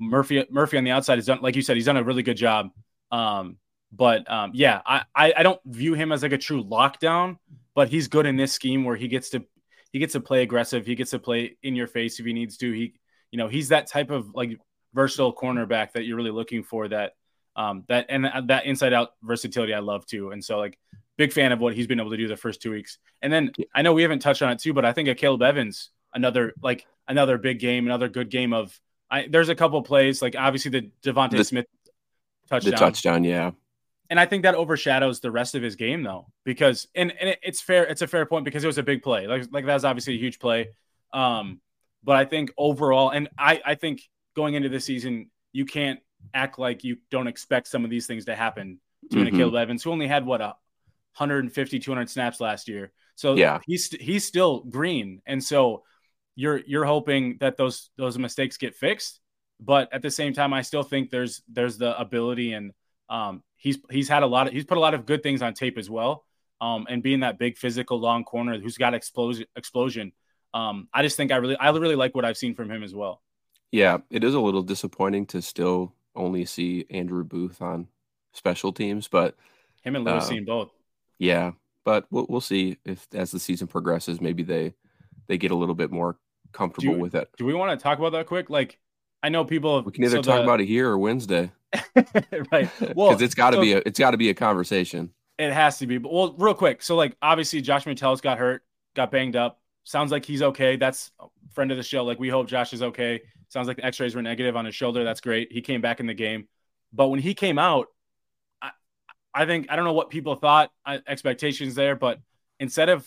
Murphy 0.00 0.44
Murphy 0.50 0.78
on 0.78 0.84
the 0.84 0.90
outside 0.90 1.18
has 1.18 1.26
done, 1.26 1.40
like 1.42 1.56
you 1.56 1.62
said, 1.62 1.76
he's 1.76 1.86
done 1.86 1.96
a 1.96 2.04
really 2.04 2.22
good 2.22 2.36
job. 2.36 2.70
Um, 3.12 3.58
but 3.96 4.30
um, 4.30 4.50
yeah, 4.54 4.80
I, 4.84 5.02
I, 5.14 5.32
I 5.38 5.42
don't 5.42 5.60
view 5.64 5.94
him 5.94 6.12
as 6.12 6.22
like 6.22 6.32
a 6.32 6.38
true 6.38 6.62
lockdown, 6.62 7.38
but 7.74 7.88
he's 7.88 8.08
good 8.08 8.26
in 8.26 8.36
this 8.36 8.52
scheme 8.52 8.84
where 8.84 8.96
he 8.96 9.08
gets 9.08 9.30
to 9.30 9.44
he 9.92 9.98
gets 9.98 10.12
to 10.12 10.20
play 10.20 10.42
aggressive. 10.42 10.84
He 10.84 10.94
gets 10.94 11.12
to 11.12 11.18
play 11.18 11.56
in 11.62 11.74
your 11.74 11.86
face 11.86 12.20
if 12.20 12.26
he 12.26 12.32
needs 12.32 12.56
to. 12.58 12.70
He 12.70 12.94
you 13.30 13.38
know 13.38 13.48
he's 13.48 13.68
that 13.68 13.86
type 13.86 14.10
of 14.10 14.34
like 14.34 14.58
versatile 14.92 15.34
cornerback 15.34 15.92
that 15.92 16.04
you're 16.04 16.16
really 16.16 16.30
looking 16.30 16.62
for. 16.62 16.88
That 16.88 17.12
um, 17.54 17.84
that 17.88 18.06
and 18.08 18.48
that 18.48 18.66
inside 18.66 18.92
out 18.92 19.12
versatility 19.22 19.72
I 19.72 19.78
love 19.78 20.04
too. 20.06 20.30
And 20.30 20.44
so 20.44 20.58
like 20.58 20.78
big 21.16 21.32
fan 21.32 21.52
of 21.52 21.60
what 21.60 21.74
he's 21.74 21.86
been 21.86 22.00
able 22.00 22.10
to 22.10 22.16
do 22.16 22.28
the 22.28 22.36
first 22.36 22.60
two 22.60 22.72
weeks. 22.72 22.98
And 23.22 23.32
then 23.32 23.52
I 23.74 23.82
know 23.82 23.94
we 23.94 24.02
haven't 24.02 24.18
touched 24.18 24.42
on 24.42 24.52
it 24.52 24.58
too, 24.58 24.74
but 24.74 24.84
I 24.84 24.92
think 24.92 25.08
Akayleb 25.08 25.42
Evans 25.42 25.90
another 26.12 26.52
like 26.62 26.86
another 27.08 27.38
big 27.38 27.60
game, 27.60 27.86
another 27.86 28.08
good 28.08 28.30
game 28.30 28.52
of. 28.52 28.78
I, 29.08 29.28
there's 29.30 29.48
a 29.48 29.54
couple 29.54 29.80
plays 29.82 30.20
like 30.20 30.34
obviously 30.36 30.72
the 30.72 30.90
DeVonta 31.04 31.46
Smith 31.46 31.66
touchdown. 32.50 32.72
The 32.72 32.76
touchdown, 32.76 33.22
yeah 33.22 33.52
and 34.10 34.20
I 34.20 34.26
think 34.26 34.42
that 34.44 34.54
overshadows 34.54 35.20
the 35.20 35.30
rest 35.30 35.54
of 35.54 35.62
his 35.62 35.76
game 35.76 36.02
though, 36.02 36.26
because 36.44 36.86
and, 36.94 37.12
and 37.20 37.36
it's 37.42 37.60
fair, 37.60 37.84
it's 37.84 38.02
a 38.02 38.06
fair 38.06 38.26
point 38.26 38.44
because 38.44 38.64
it 38.64 38.66
was 38.66 38.78
a 38.78 38.82
big 38.82 39.02
play. 39.02 39.26
Like 39.26 39.44
like 39.50 39.66
that's 39.66 39.84
obviously 39.84 40.14
a 40.14 40.18
huge 40.18 40.38
play. 40.38 40.68
Um, 41.12 41.60
but 42.02 42.16
I 42.16 42.24
think 42.24 42.52
overall, 42.56 43.10
and 43.10 43.28
I 43.38 43.60
I 43.64 43.74
think 43.74 44.02
going 44.34 44.54
into 44.54 44.68
the 44.68 44.80
season, 44.80 45.30
you 45.52 45.64
can't 45.64 46.00
act 46.34 46.58
like 46.58 46.84
you 46.84 46.98
don't 47.10 47.26
expect 47.26 47.68
some 47.68 47.84
of 47.84 47.90
these 47.90 48.06
things 48.06 48.26
to 48.26 48.34
happen 48.34 48.80
to 49.10 49.18
mm-hmm. 49.18 49.36
Caleb 49.36 49.54
Evans, 49.54 49.82
who 49.82 49.90
only 49.90 50.06
had 50.06 50.24
what 50.24 50.40
a 50.40 50.54
150, 51.16 51.78
200 51.78 52.10
snaps 52.10 52.40
last 52.40 52.68
year. 52.68 52.92
So 53.14 53.34
yeah, 53.34 53.60
he's 53.66 53.90
he's 53.90 54.26
still 54.26 54.60
green, 54.60 55.22
and 55.26 55.42
so 55.42 55.82
you're 56.34 56.58
you're 56.58 56.84
hoping 56.84 57.38
that 57.40 57.56
those 57.56 57.90
those 57.96 58.18
mistakes 58.18 58.56
get 58.56 58.74
fixed. 58.74 59.20
But 59.58 59.92
at 59.92 60.02
the 60.02 60.10
same 60.10 60.34
time, 60.34 60.52
I 60.52 60.62
still 60.62 60.82
think 60.82 61.10
there's 61.10 61.42
there's 61.48 61.78
the 61.78 61.98
ability 61.98 62.52
and 62.52 62.72
um, 63.08 63.42
he's 63.56 63.78
he's 63.90 64.08
had 64.08 64.22
a 64.22 64.26
lot 64.26 64.46
of 64.46 64.52
he's 64.52 64.64
put 64.64 64.78
a 64.78 64.80
lot 64.80 64.94
of 64.94 65.06
good 65.06 65.22
things 65.22 65.42
on 65.42 65.54
tape 65.54 65.78
as 65.78 65.90
well. 65.90 66.24
Um, 66.60 66.86
and 66.88 67.02
being 67.02 67.20
that 67.20 67.38
big 67.38 67.58
physical 67.58 68.00
long 68.00 68.24
corner 68.24 68.58
who's 68.58 68.78
got 68.78 68.94
explosion 68.94 69.46
explosion. 69.56 70.12
Um, 70.54 70.88
I 70.92 71.02
just 71.02 71.16
think 71.16 71.32
I 71.32 71.36
really 71.36 71.56
I 71.56 71.68
really 71.70 71.96
like 71.96 72.14
what 72.14 72.24
I've 72.24 72.36
seen 72.36 72.54
from 72.54 72.70
him 72.70 72.82
as 72.82 72.94
well. 72.94 73.22
Yeah, 73.72 73.98
it 74.10 74.24
is 74.24 74.34
a 74.34 74.40
little 74.40 74.62
disappointing 74.62 75.26
to 75.26 75.42
still 75.42 75.92
only 76.14 76.44
see 76.46 76.86
Andrew 76.88 77.24
Booth 77.24 77.60
on 77.60 77.88
special 78.32 78.72
teams, 78.72 79.08
but 79.08 79.36
him 79.82 79.96
and 79.96 80.04
Lewis 80.04 80.24
uh, 80.24 80.28
seen 80.28 80.44
both. 80.44 80.70
Yeah, 81.18 81.52
but 81.84 82.06
we'll 82.10 82.26
we'll 82.28 82.40
see 82.40 82.78
if 82.84 83.06
as 83.12 83.30
the 83.30 83.38
season 83.38 83.66
progresses, 83.66 84.20
maybe 84.20 84.42
they 84.42 84.74
they 85.26 85.38
get 85.38 85.50
a 85.50 85.56
little 85.56 85.74
bit 85.74 85.90
more 85.90 86.16
comfortable 86.52 86.96
with 86.96 87.14
it. 87.14 87.28
Do 87.36 87.44
we 87.44 87.54
want 87.54 87.78
to 87.78 87.82
talk 87.82 87.98
about 87.98 88.12
that 88.12 88.26
quick? 88.26 88.48
Like, 88.48 88.78
I 89.22 89.28
know 89.28 89.44
people. 89.44 89.82
We 89.82 89.92
can 89.92 90.04
either 90.04 90.16
so 90.16 90.22
talk 90.22 90.36
the, 90.36 90.42
about 90.42 90.60
it 90.60 90.66
here 90.66 90.88
or 90.88 90.98
Wednesday. 90.98 91.50
right. 92.52 92.70
Well, 92.94 93.10
because 93.10 93.22
it's 93.22 93.34
got 93.34 93.50
to 93.50 93.56
so, 93.56 93.60
be 93.62 93.72
a 93.72 93.82
it's 93.84 93.98
got 93.98 94.12
to 94.12 94.16
be 94.16 94.30
a 94.30 94.34
conversation. 94.34 95.12
It 95.38 95.52
has 95.52 95.78
to 95.78 95.86
be. 95.86 95.98
But 95.98 96.12
well, 96.12 96.34
real 96.38 96.54
quick. 96.54 96.82
So 96.82 96.96
like 96.96 97.16
obviously 97.20 97.60
Josh 97.60 97.86
Metellus 97.86 98.20
got 98.20 98.38
hurt, 98.38 98.62
got 98.94 99.10
banged 99.10 99.36
up. 99.36 99.60
Sounds 99.84 100.10
like 100.10 100.24
he's 100.24 100.42
okay. 100.42 100.76
That's 100.76 101.10
friend 101.52 101.70
of 101.70 101.76
the 101.76 101.82
show. 101.82 102.04
Like 102.04 102.18
we 102.18 102.28
hope 102.28 102.48
Josh 102.48 102.72
is 102.72 102.82
okay. 102.82 103.20
Sounds 103.48 103.68
like 103.68 103.76
the 103.76 103.84
X-rays 103.84 104.14
were 104.14 104.22
negative 104.22 104.56
on 104.56 104.64
his 104.64 104.74
shoulder. 104.74 105.04
That's 105.04 105.20
great. 105.20 105.52
He 105.52 105.60
came 105.60 105.80
back 105.80 106.00
in 106.00 106.06
the 106.06 106.14
game. 106.14 106.48
But 106.92 107.08
when 107.08 107.20
he 107.20 107.34
came 107.34 107.58
out, 107.58 107.86
I, 108.60 108.70
I 109.34 109.46
think 109.46 109.66
I 109.70 109.76
don't 109.76 109.84
know 109.84 109.92
what 109.92 110.10
people 110.10 110.34
thought 110.34 110.70
uh, 110.84 110.98
expectations 111.06 111.74
there, 111.74 111.94
but 111.94 112.20
instead 112.58 112.88
of 112.88 113.06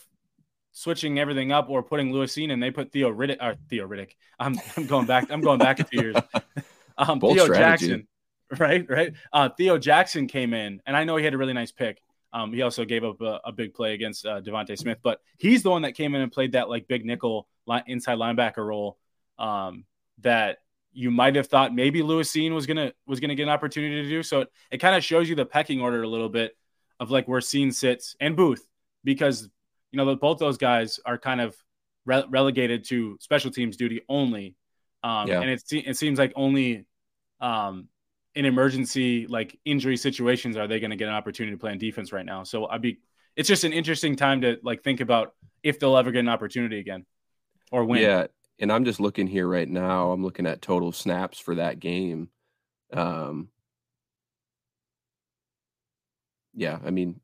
switching 0.72 1.20
everything 1.20 1.52
up 1.52 1.70
or 1.70 1.84
putting 1.84 2.12
Lewis 2.12 2.38
in, 2.38 2.60
they 2.60 2.72
put 2.72 2.92
Theo 2.92 3.12
Riddick 3.12 3.38
or 3.42 3.56
Theo 3.70 3.88
Riddick. 3.88 4.12
I'm, 4.40 4.56
I'm 4.78 4.88
going 4.88 5.06
back. 5.06 5.32
I'm 5.32 5.42
going 5.42 5.60
back 5.60 5.80
a 5.80 5.86
few 5.86 6.02
years. 6.02 6.16
Um, 7.02 7.22
Theo 7.22 7.46
strategy. 7.46 7.88
Jackson 7.88 8.08
right? 8.58 8.90
Right. 8.90 9.14
Uh, 9.32 9.50
Theo 9.50 9.78
Jackson 9.78 10.28
came 10.28 10.54
in, 10.54 10.82
and 10.86 10.96
I 10.96 11.04
know 11.04 11.18
he 11.18 11.26
had 11.26 11.34
a 11.34 11.38
really 11.38 11.54
nice 11.54 11.72
pick. 11.72 12.02
Um, 12.32 12.54
he 12.54 12.62
also 12.62 12.86
gave 12.86 13.04
up 13.04 13.22
a, 13.22 13.40
a 13.46 13.52
big 13.52 13.74
play 13.74 13.94
against 13.94 14.26
uh, 14.26 14.40
DeVonta 14.42 14.78
Smith, 14.78 15.00
but 15.02 15.20
he's 15.38 15.64
the 15.64 15.70
one 15.70 15.82
that 15.82 15.94
came 15.94 16.14
in 16.14 16.22
and 16.22 16.32
played 16.32 16.52
that 16.52 16.70
like 16.70 16.88
big 16.88 17.06
nickel 17.06 17.48
line, 17.66 17.84
inside 17.88 18.20
linebacker 18.20 18.66
role 18.66 18.98
um, 19.40 19.86
that 20.20 20.60
you 20.92 21.10
might 21.10 21.36
have 21.36 21.48
thought 21.48 21.74
maybe 21.74 22.04
Lewis 22.04 22.32
Cine 22.32 22.54
was 22.54 22.68
gonna 22.68 22.94
was 23.08 23.20
gonna 23.20 23.36
get 23.36 23.44
an 23.44 23.50
opportunity 23.50 24.04
to 24.04 24.10
do. 24.10 24.22
So 24.22 24.42
it, 24.42 24.50
it 24.72 24.78
kind 24.78 24.96
of 24.96 25.04
shows 25.04 25.28
you 25.28 25.36
the 25.36 25.46
pecking 25.46 25.82
order 25.82 26.04
a 26.04 26.08
little 26.08 26.30
bit 26.30 26.56
of 27.00 27.10
like 27.10 27.28
where 27.28 27.42
Cine 27.42 27.74
sits 27.74 28.16
and 28.20 28.36
Booth 28.36 28.66
because 29.04 29.50
you 29.92 29.98
know 29.98 30.16
both 30.16 30.40
those 30.40 30.58
guys 30.58 31.00
are 31.06 31.18
kind 31.18 31.42
of 31.42 31.56
re- 32.06 32.26
relegated 32.30 32.86
to 32.86 33.18
special 33.20 33.52
teams 33.52 33.78
duty 33.78 34.02
only, 34.10 34.56
um, 35.04 35.28
yeah. 35.28 35.42
and 35.42 35.50
it 35.50 35.64
it 35.72 35.98
seems 35.98 36.20
like 36.20 36.34
only 36.36 36.86
um, 37.42 37.88
in 38.36 38.46
emergency 38.46 39.28
like 39.28 39.58
injury 39.66 39.98
situations 39.98 40.58
are 40.58 40.68
they 40.68 40.80
going 40.80 40.92
to 40.92 40.96
get 40.96 41.08
an 41.08 41.14
opportunity 41.14 41.56
to 41.56 41.60
play 41.60 41.72
on 41.72 41.78
defense 41.78 42.12
right 42.12 42.26
now. 42.26 42.44
So 42.44 42.68
I'd 42.68 42.82
be 42.82 43.00
it's 43.36 43.48
just 43.48 43.64
an 43.64 43.74
interesting 43.74 44.16
time 44.16 44.42
to 44.42 44.58
like 44.64 44.84
think 44.84 45.02
about 45.02 45.34
if 45.64 45.80
they'll 45.80 45.98
ever 45.98 46.12
get 46.12 46.20
an 46.20 46.30
opportunity 46.30 46.80
again 46.80 47.06
or 47.72 47.86
when. 47.86 48.02
Yeah, 48.02 48.28
and 48.60 48.72
I'm 48.72 48.86
just 48.86 49.00
looking 49.00 49.28
here 49.28 49.48
right 49.48 49.68
now. 49.68 50.12
I'm 50.12 50.24
looking 50.24 50.46
at 50.46 50.62
total 50.62 50.92
snaps 50.92 51.40
for 51.40 51.56
that 51.56 51.80
game. 51.80 52.30
Um, 52.92 53.50
yeah, 56.54 56.80
I 56.84 56.92
mean, 56.92 57.20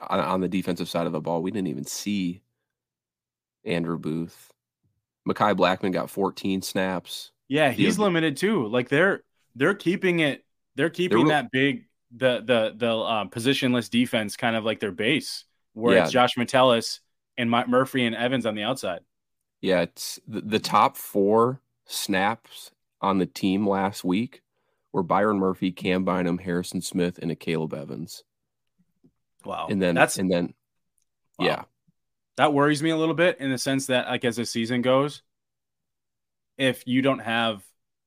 on, 0.00 0.20
on, 0.20 0.40
the 0.40 0.48
defensive 0.48 0.88
side 0.88 1.06
of 1.06 1.12
the 1.12 1.20
ball, 1.20 1.42
we 1.42 1.50
didn't 1.50 1.68
even 1.68 1.84
see 1.84 2.42
Andrew 3.64 3.98
Booth. 3.98 4.52
Mekhi 5.28 5.56
Blackman 5.56 5.92
got 5.92 6.10
14 6.10 6.62
snaps. 6.62 7.32
Yeah, 7.48 7.70
he's 7.70 7.98
limited 7.98 8.36
too. 8.36 8.66
Like 8.66 8.88
they're 8.88 9.22
they're 9.54 9.74
keeping 9.74 10.20
it. 10.20 10.44
They're 10.74 10.90
keeping 10.90 11.28
they're, 11.28 11.42
that 11.42 11.50
big 11.50 11.86
the 12.14 12.42
the 12.44 12.74
the 12.76 12.96
uh, 12.96 13.24
positionless 13.26 13.88
defense 13.90 14.36
kind 14.36 14.56
of 14.56 14.64
like 14.64 14.80
their 14.80 14.92
base, 14.92 15.44
where 15.72 15.96
yeah. 15.96 16.04
it's 16.04 16.12
Josh 16.12 16.36
Metellus 16.36 17.00
and 17.36 17.50
Mike 17.50 17.68
Murphy 17.68 18.04
and 18.04 18.16
Evans 18.16 18.46
on 18.46 18.54
the 18.54 18.62
outside. 18.62 19.00
Yeah, 19.60 19.82
it's 19.82 20.20
the, 20.26 20.40
the 20.40 20.58
top 20.58 20.96
four 20.96 21.60
snaps 21.86 22.70
on 23.00 23.18
the 23.18 23.26
team 23.26 23.68
last 23.68 24.04
week 24.04 24.42
were 24.92 25.02
Byron 25.02 25.38
Murphy, 25.38 25.72
Cam 25.72 26.04
Bynum, 26.04 26.38
Harrison 26.38 26.80
Smith, 26.80 27.18
and 27.18 27.30
Akayleb 27.30 27.74
Evans. 27.74 28.24
Wow. 29.46 29.68
And 29.70 29.80
then 29.80 29.94
that's 29.94 30.18
and 30.18 30.30
then 30.30 30.54
wow. 31.38 31.46
yeah. 31.46 31.62
That 32.36 32.52
worries 32.52 32.82
me 32.82 32.90
a 32.90 32.96
little 32.96 33.14
bit 33.14 33.40
in 33.40 33.50
the 33.50 33.58
sense 33.58 33.86
that 33.86 34.08
like 34.08 34.24
as 34.24 34.36
the 34.36 34.44
season 34.44 34.82
goes, 34.82 35.22
if 36.58 36.86
you 36.86 37.00
don't 37.00 37.20
have 37.20 37.64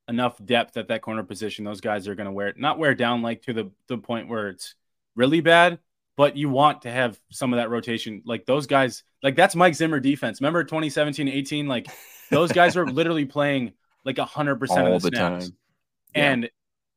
enough 0.07 0.43
depth 0.43 0.77
at 0.77 0.89
that 0.89 1.01
corner 1.01 1.23
position, 1.23 1.65
those 1.65 1.81
guys 1.81 2.07
are 2.07 2.15
going 2.15 2.25
to 2.25 2.31
wear 2.31 2.53
not 2.57 2.77
wear 2.77 2.93
down 2.93 3.21
like 3.21 3.43
to 3.43 3.53
the 3.53 3.71
the 3.87 3.97
point 3.97 4.27
where 4.27 4.49
it's 4.49 4.75
really 5.15 5.41
bad, 5.41 5.79
but 6.15 6.35
you 6.35 6.49
want 6.49 6.83
to 6.83 6.91
have 6.91 7.19
some 7.31 7.53
of 7.53 7.57
that 7.57 7.69
rotation. 7.69 8.21
Like 8.25 8.45
those 8.45 8.67
guys, 8.67 9.03
like 9.23 9.35
that's 9.35 9.55
Mike 9.55 9.75
Zimmer 9.75 9.99
defense. 9.99 10.41
Remember 10.41 10.63
2017, 10.63 11.27
18? 11.27 11.67
Like 11.67 11.87
those 12.29 12.51
guys 12.51 12.75
were 12.75 12.87
literally 12.91 13.25
playing 13.25 13.73
like 14.05 14.17
hundred 14.17 14.57
percent 14.57 14.87
of 14.87 15.01
the, 15.01 15.09
the 15.09 15.17
snaps. 15.17 15.45
Time. 15.45 15.57
Yeah. 16.15 16.31
And 16.31 16.49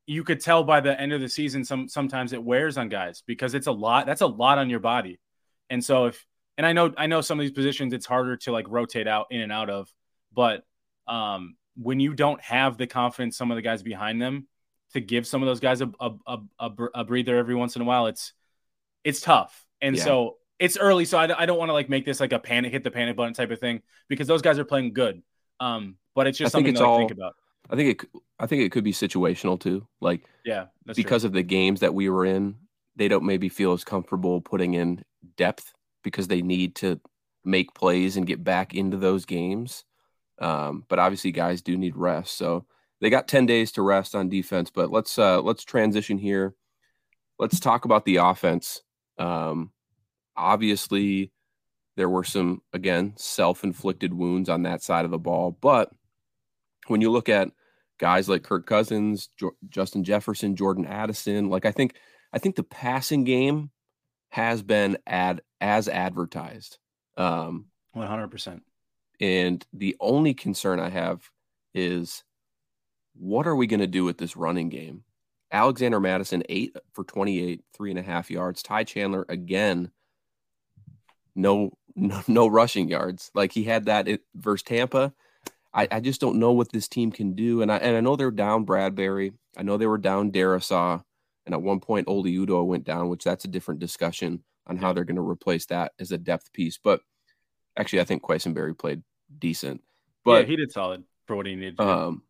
you 0.05 0.23
could 0.23 0.41
tell 0.41 0.63
by 0.63 0.81
the 0.81 0.99
end 0.99 1.13
of 1.13 1.21
the 1.21 1.29
season, 1.29 1.63
some 1.63 1.87
sometimes 1.87 2.33
it 2.33 2.43
wears 2.43 2.77
on 2.77 2.89
guys 2.89 3.23
because 3.25 3.53
it's 3.53 3.67
a 3.67 3.71
lot. 3.71 4.05
That's 4.05 4.21
a 4.21 4.27
lot 4.27 4.57
on 4.57 4.69
your 4.69 4.79
body. 4.79 5.19
And 5.69 5.83
so 5.83 6.05
if 6.05 6.25
and 6.57 6.67
I 6.67 6.73
know 6.73 6.93
I 6.97 7.07
know 7.07 7.21
some 7.21 7.39
of 7.39 7.43
these 7.43 7.51
positions 7.51 7.93
it's 7.93 8.05
harder 8.05 8.37
to 8.37 8.51
like 8.51 8.65
rotate 8.69 9.07
out 9.07 9.27
in 9.31 9.41
and 9.41 9.51
out 9.51 9.69
of, 9.69 9.91
but 10.33 10.63
um 11.07 11.55
when 11.75 11.99
you 11.99 12.13
don't 12.13 12.39
have 12.41 12.77
the 12.77 12.85
confidence 12.85 13.35
some 13.35 13.49
of 13.51 13.55
the 13.55 13.61
guys 13.61 13.81
behind 13.81 14.21
them 14.21 14.47
to 14.93 15.01
give 15.01 15.25
some 15.25 15.41
of 15.41 15.47
those 15.47 15.59
guys 15.59 15.81
a 15.81 15.91
a, 15.99 16.11
a, 16.59 16.69
a 16.93 17.03
breather 17.03 17.37
every 17.37 17.55
once 17.55 17.75
in 17.75 17.81
a 17.81 17.85
while, 17.85 18.07
it's 18.07 18.33
it's 19.03 19.21
tough. 19.21 19.65
And 19.81 19.95
yeah. 19.95 20.03
so 20.03 20.37
it's 20.59 20.77
early, 20.77 21.05
so 21.05 21.17
I, 21.17 21.41
I 21.41 21.45
don't 21.45 21.57
want 21.57 21.69
to 21.69 21.73
like 21.73 21.89
make 21.89 22.05
this 22.05 22.19
like 22.19 22.31
a 22.31 22.39
panic, 22.39 22.71
hit 22.71 22.83
the 22.83 22.91
panic 22.91 23.17
button 23.17 23.33
type 23.33 23.51
of 23.51 23.59
thing 23.59 23.81
because 24.07 24.27
those 24.27 24.41
guys 24.41 24.59
are 24.59 24.65
playing 24.65 24.93
good. 24.93 25.21
Um, 25.59 25.97
but 26.15 26.27
it's 26.27 26.37
just 26.37 26.55
I 26.55 26.57
something 26.57 26.75
to 26.75 26.85
all, 26.85 26.99
think 26.99 27.11
about. 27.11 27.35
I 27.69 27.75
think 27.75 28.01
it, 28.01 28.09
I 28.39 28.45
think 28.45 28.63
it 28.63 28.71
could 28.71 28.83
be 28.83 28.93
situational 28.93 29.59
too. 29.59 29.87
Like, 30.01 30.25
yeah, 30.45 30.65
because 30.85 31.21
true. 31.21 31.27
of 31.27 31.33
the 31.33 31.43
games 31.43 31.79
that 31.79 31.93
we 31.93 32.09
were 32.09 32.25
in, 32.25 32.55
they 32.95 33.07
don't 33.07 33.25
maybe 33.25 33.49
feel 33.49 33.73
as 33.73 33.83
comfortable 33.83 34.41
putting 34.41 34.73
in 34.73 35.03
depth 35.37 35.73
because 36.03 36.27
they 36.27 36.41
need 36.41 36.75
to 36.75 36.99
make 37.45 37.73
plays 37.73 38.17
and 38.17 38.27
get 38.27 38.43
back 38.43 38.73
into 38.73 38.97
those 38.97 39.25
games. 39.25 39.85
Um, 40.39 40.85
but 40.89 40.99
obviously, 40.99 41.31
guys 41.31 41.61
do 41.61 41.77
need 41.77 41.95
rest, 41.95 42.37
so 42.37 42.65
they 43.01 43.09
got 43.09 43.27
ten 43.27 43.45
days 43.45 43.71
to 43.73 43.81
rest 43.81 44.15
on 44.15 44.29
defense. 44.29 44.69
But 44.69 44.91
let's 44.91 45.17
uh, 45.17 45.41
let's 45.41 45.63
transition 45.63 46.17
here. 46.17 46.55
Let's 47.39 47.59
talk 47.59 47.85
about 47.85 48.05
the 48.05 48.17
offense. 48.17 48.81
Um, 49.17 49.71
obviously, 50.35 51.31
there 51.95 52.09
were 52.09 52.23
some, 52.23 52.61
again, 52.73 53.13
self 53.17 53.63
inflicted 53.63 54.13
wounds 54.13 54.49
on 54.49 54.63
that 54.63 54.81
side 54.81 55.05
of 55.05 55.11
the 55.11 55.17
ball. 55.17 55.57
But 55.59 55.91
when 56.87 57.01
you 57.01 57.11
look 57.11 57.29
at 57.29 57.49
guys 57.99 58.27
like 58.27 58.43
Kirk 58.43 58.65
Cousins, 58.65 59.29
jo- 59.37 59.55
Justin 59.69 60.03
Jefferson, 60.03 60.55
Jordan 60.55 60.85
Addison, 60.85 61.49
like 61.49 61.65
I 61.65 61.71
think, 61.71 61.95
I 62.31 62.39
think 62.39 62.55
the 62.55 62.63
passing 62.63 63.23
game 63.23 63.71
has 64.29 64.63
been 64.63 64.97
ad 65.05 65.41
as 65.61 65.87
advertised. 65.87 66.77
Um, 67.17 67.67
100%. 67.95 68.61
And 69.19 69.65
the 69.71 69.95
only 69.99 70.33
concern 70.33 70.79
I 70.79 70.89
have 70.89 71.29
is 71.73 72.23
what 73.15 73.47
are 73.47 73.55
we 73.55 73.67
going 73.67 73.79
to 73.79 73.87
do 73.87 74.03
with 74.03 74.17
this 74.17 74.35
running 74.35 74.69
game? 74.69 75.03
Alexander 75.51 75.99
Mattison, 75.99 76.43
eight 76.49 76.75
for 76.93 77.03
28, 77.03 77.61
three 77.73 77.91
and 77.91 77.99
a 77.99 78.03
half 78.03 78.31
yards. 78.31 78.63
Ty 78.63 78.85
Chandler, 78.85 79.25
again, 79.29 79.91
no, 81.35 81.77
no, 81.95 82.21
no 82.27 82.47
rushing 82.47 82.89
yards. 82.89 83.29
Like 83.35 83.51
he 83.51 83.63
had 83.63 83.85
that 83.85 84.07
at, 84.07 84.21
versus 84.35 84.63
Tampa. 84.63 85.13
I, 85.73 85.87
I 85.91 85.99
just 85.99 86.21
don't 86.21 86.39
know 86.39 86.51
what 86.51 86.71
this 86.71 86.87
team 86.87 87.11
can 87.11 87.33
do. 87.33 87.61
And 87.61 87.71
I, 87.71 87.77
and 87.77 87.97
I 87.97 88.01
know 88.01 88.15
they're 88.15 88.31
down 88.31 88.63
Bradbury. 88.63 89.33
I 89.57 89.63
know 89.63 89.77
they 89.77 89.87
were 89.87 89.97
down 89.97 90.31
Darrisaw. 90.31 91.03
And 91.45 91.53
at 91.53 91.61
one 91.61 91.79
point, 91.79 92.07
Oli 92.07 92.35
Udoh 92.35 92.65
went 92.65 92.83
down, 92.83 93.09
which 93.09 93.23
that's 93.23 93.45
a 93.45 93.49
different 93.49 93.79
discussion 93.79 94.43
on 94.67 94.77
how 94.77 94.93
they're 94.93 95.03
going 95.03 95.17
to 95.17 95.27
replace 95.27 95.65
that 95.67 95.93
as 95.99 96.11
a 96.11 96.17
depth 96.17 96.53
piece. 96.53 96.77
But 96.77 97.01
actually, 97.77 98.01
I 98.01 98.05
think 98.05 98.21
Quessenberry 98.23 98.77
played 98.77 99.01
decent. 99.39 99.81
But 100.23 100.41
yeah, 100.41 100.47
he 100.47 100.55
did 100.55 100.71
solid 100.71 101.03
for 101.25 101.35
what 101.35 101.45
he 101.45 101.55
needed. 101.55 101.79
Um, 101.79 102.23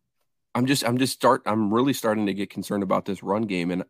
I'm 0.54 0.66
just 0.66 0.84
I'm 0.84 0.98
just 0.98 1.12
start 1.12 1.42
I'm 1.46 1.72
really 1.72 1.92
starting 1.92 2.26
to 2.26 2.34
get 2.34 2.50
concerned 2.50 2.82
about 2.82 3.04
this 3.04 3.22
run 3.22 3.42
game 3.42 3.70
and 3.70 3.84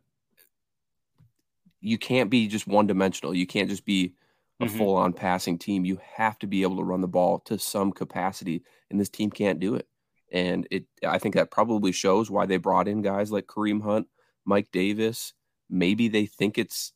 you 1.79 1.97
can't 1.99 2.31
be 2.31 2.47
just 2.47 2.67
one 2.67 2.87
dimensional. 2.87 3.35
You 3.35 3.45
can't 3.45 3.69
just 3.69 3.85
be 3.85 4.13
a 4.59 4.65
mm-hmm. 4.65 4.77
full 4.77 4.95
on 4.95 5.13
passing 5.13 5.57
team. 5.57 5.85
You 5.85 5.99
have 6.15 6.39
to 6.39 6.47
be 6.47 6.63
able 6.63 6.77
to 6.77 6.83
run 6.83 7.01
the 7.01 7.07
ball 7.07 7.39
to 7.45 7.59
some 7.59 7.91
capacity 7.91 8.63
and 8.89 8.99
this 8.99 9.09
team 9.09 9.29
can't 9.29 9.59
do 9.59 9.75
it. 9.75 9.87
And 10.31 10.67
it 10.71 10.85
I 11.05 11.19
think 11.19 11.35
that 11.35 11.51
probably 11.51 11.91
shows 11.91 12.31
why 12.31 12.45
they 12.45 12.57
brought 12.57 12.87
in 12.87 13.01
guys 13.01 13.31
like 13.31 13.47
Kareem 13.47 13.81
Hunt, 13.81 14.07
Mike 14.45 14.69
Davis. 14.71 15.33
Maybe 15.69 16.07
they 16.07 16.25
think 16.25 16.57
it's 16.57 16.93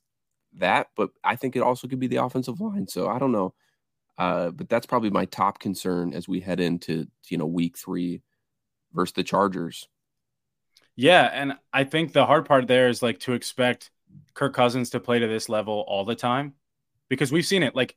that, 0.54 0.88
but 0.96 1.12
I 1.24 1.36
think 1.36 1.56
it 1.56 1.62
also 1.62 1.88
could 1.88 2.00
be 2.00 2.08
the 2.08 2.24
offensive 2.24 2.60
line. 2.60 2.88
So 2.88 3.08
I 3.08 3.20
don't 3.20 3.32
know. 3.32 3.54
Uh, 4.18 4.50
but 4.50 4.68
that's 4.68 4.86
probably 4.86 5.10
my 5.10 5.26
top 5.26 5.60
concern 5.60 6.14
as 6.14 6.28
we 6.28 6.42
head 6.42 6.60
into 6.60 7.08
you 7.30 7.38
know 7.38 7.46
week 7.46 7.78
three 7.78 8.22
versus 8.94 9.14
the 9.14 9.24
Chargers. 9.24 9.88
Yeah, 10.96 11.30
and 11.32 11.54
I 11.72 11.86
think 11.86 12.12
the 12.12 12.26
hard 12.26 12.46
part 12.46 12.68
there 12.68 12.90
is 12.90 13.02
like 13.02 13.20
to 13.22 13.34
expect 13.34 13.92
Kirk 14.34 14.54
Cousins 14.54 14.90
to 14.90 15.00
play 15.00 15.20
to 15.20 15.28
this 15.28 15.48
level 15.48 15.86
all 15.88 16.04
the 16.04 16.16
time 16.16 16.56
because 17.10 17.32
we've 17.32 17.46
seen 17.46 17.64
it. 17.64 17.76
Like 17.76 17.96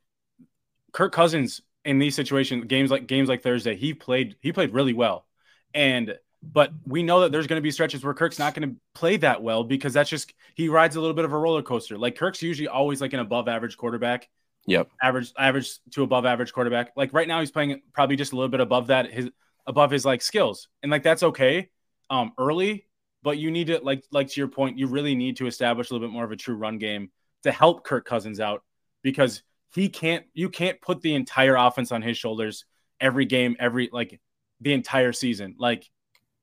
Kirk 0.91 1.13
Cousins 1.13 1.61
in 1.85 1.99
these 1.99 2.15
situations, 2.15 2.65
games 2.65 2.91
like 2.91 3.07
games 3.07 3.29
like 3.29 3.43
Thursday, 3.43 3.75
he 3.75 3.93
played 3.93 4.35
he 4.41 4.51
played 4.51 4.73
really 4.73 4.93
well, 4.93 5.25
and 5.73 6.17
but 6.43 6.71
we 6.85 7.03
know 7.03 7.21
that 7.21 7.31
there's 7.31 7.47
going 7.47 7.57
to 7.57 7.63
be 7.63 7.71
stretches 7.71 8.03
where 8.03 8.13
Kirk's 8.13 8.37
not 8.37 8.53
going 8.53 8.69
to 8.69 8.75
play 8.93 9.15
that 9.17 9.41
well 9.41 9.63
because 9.63 9.93
that's 9.93 10.09
just 10.09 10.33
he 10.55 10.67
rides 10.67 10.95
a 10.95 10.99
little 10.99 11.13
bit 11.13 11.25
of 11.25 11.31
a 11.31 11.37
roller 11.37 11.61
coaster. 11.61 11.97
Like 11.97 12.17
Kirk's 12.17 12.41
usually 12.41 12.67
always 12.67 12.99
like 12.99 13.13
an 13.13 13.19
above 13.19 13.47
average 13.47 13.77
quarterback. 13.77 14.27
Yep. 14.65 14.89
Average 15.01 15.33
average 15.37 15.71
to 15.91 16.03
above 16.03 16.25
average 16.25 16.51
quarterback. 16.53 16.91
Like 16.95 17.13
right 17.13 17.27
now 17.27 17.39
he's 17.39 17.51
playing 17.51 17.81
probably 17.93 18.15
just 18.15 18.33
a 18.33 18.35
little 18.35 18.49
bit 18.49 18.59
above 18.59 18.87
that. 18.87 19.11
His 19.11 19.29
above 19.65 19.91
his 19.91 20.05
like 20.05 20.21
skills. 20.21 20.67
And 20.81 20.91
like 20.91 21.03
that's 21.03 21.23
okay 21.23 21.69
um 22.09 22.33
early, 22.37 22.87
but 23.23 23.37
you 23.37 23.49
need 23.49 23.67
to 23.67 23.79
like 23.79 24.03
like 24.11 24.27
to 24.29 24.41
your 24.41 24.49
point, 24.49 24.77
you 24.77 24.87
really 24.87 25.15
need 25.15 25.37
to 25.37 25.47
establish 25.47 25.89
a 25.89 25.93
little 25.93 26.07
bit 26.07 26.13
more 26.13 26.25
of 26.25 26.31
a 26.31 26.35
true 26.35 26.55
run 26.55 26.77
game 26.77 27.09
to 27.43 27.51
help 27.51 27.85
Kirk 27.85 28.05
Cousins 28.05 28.39
out 28.39 28.63
because 29.03 29.43
he 29.75 29.89
can't 29.89 30.25
you 30.33 30.49
can't 30.49 30.81
put 30.81 31.01
the 31.01 31.13
entire 31.13 31.55
offense 31.55 31.91
on 31.91 32.01
his 32.01 32.17
shoulders 32.17 32.65
every 32.99 33.25
game, 33.25 33.55
every 33.59 33.89
like 33.91 34.19
the 34.61 34.73
entire 34.73 35.13
season. 35.13 35.55
Like 35.59 35.89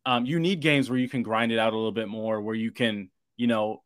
um 0.06 0.26
you 0.26 0.38
need 0.38 0.60
games 0.60 0.88
where 0.88 0.98
you 0.98 1.08
can 1.08 1.22
grind 1.22 1.50
it 1.50 1.58
out 1.58 1.72
a 1.72 1.76
little 1.76 1.92
bit 1.92 2.08
more, 2.08 2.40
where 2.40 2.54
you 2.54 2.70
can, 2.70 3.10
you 3.36 3.46
know, 3.46 3.82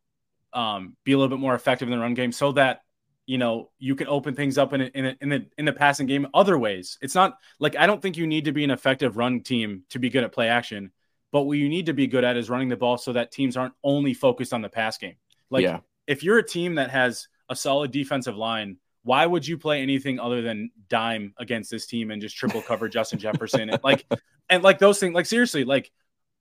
um 0.53 0.95
be 1.03 1.13
a 1.13 1.17
little 1.17 1.35
bit 1.35 1.41
more 1.41 1.55
effective 1.55 1.87
in 1.87 1.93
the 1.93 1.99
run 1.99 2.13
game 2.13 2.31
so 2.31 2.51
that 2.53 2.81
you 3.25 3.37
know 3.37 3.71
you 3.79 3.95
can 3.95 4.07
open 4.07 4.35
things 4.35 4.57
up 4.57 4.73
in 4.73 4.81
a, 4.81 4.85
in 4.85 5.05
a, 5.05 5.17
in 5.21 5.29
the 5.29 5.45
in 5.57 5.65
the 5.65 5.73
passing 5.73 6.05
game 6.05 6.27
other 6.33 6.57
ways. 6.57 6.97
It's 7.01 7.15
not 7.15 7.37
like 7.59 7.75
I 7.75 7.87
don't 7.87 8.01
think 8.01 8.17
you 8.17 8.27
need 8.27 8.45
to 8.45 8.51
be 8.51 8.63
an 8.63 8.71
effective 8.71 9.17
run 9.17 9.41
team 9.41 9.83
to 9.89 9.99
be 9.99 10.09
good 10.09 10.23
at 10.23 10.31
play 10.31 10.47
action, 10.47 10.91
but 11.31 11.43
what 11.43 11.57
you 11.57 11.69
need 11.69 11.87
to 11.87 11.93
be 11.93 12.07
good 12.07 12.23
at 12.23 12.37
is 12.37 12.49
running 12.49 12.69
the 12.69 12.77
ball 12.77 12.97
so 12.97 13.13
that 13.13 13.31
teams 13.31 13.57
aren't 13.57 13.73
only 13.83 14.13
focused 14.13 14.53
on 14.53 14.61
the 14.61 14.69
pass 14.69 14.97
game. 14.97 15.15
Like 15.49 15.63
yeah. 15.63 15.79
if 16.07 16.23
you're 16.23 16.37
a 16.37 16.47
team 16.47 16.75
that 16.75 16.91
has 16.91 17.27
a 17.49 17.55
solid 17.55 17.91
defensive 17.91 18.35
line, 18.35 18.77
why 19.03 19.25
would 19.25 19.47
you 19.47 19.57
play 19.57 19.81
anything 19.81 20.19
other 20.19 20.41
than 20.41 20.71
dime 20.89 21.33
against 21.37 21.69
this 21.69 21.85
team 21.85 22.11
and 22.11 22.21
just 22.21 22.35
triple 22.35 22.61
cover 22.61 22.89
Justin 22.89 23.19
Jefferson? 23.19 23.69
And 23.69 23.83
like, 23.83 24.05
and 24.49 24.63
like 24.63 24.79
those 24.79 24.99
things, 24.99 25.13
like 25.13 25.27
seriously, 25.27 25.63
like, 25.63 25.91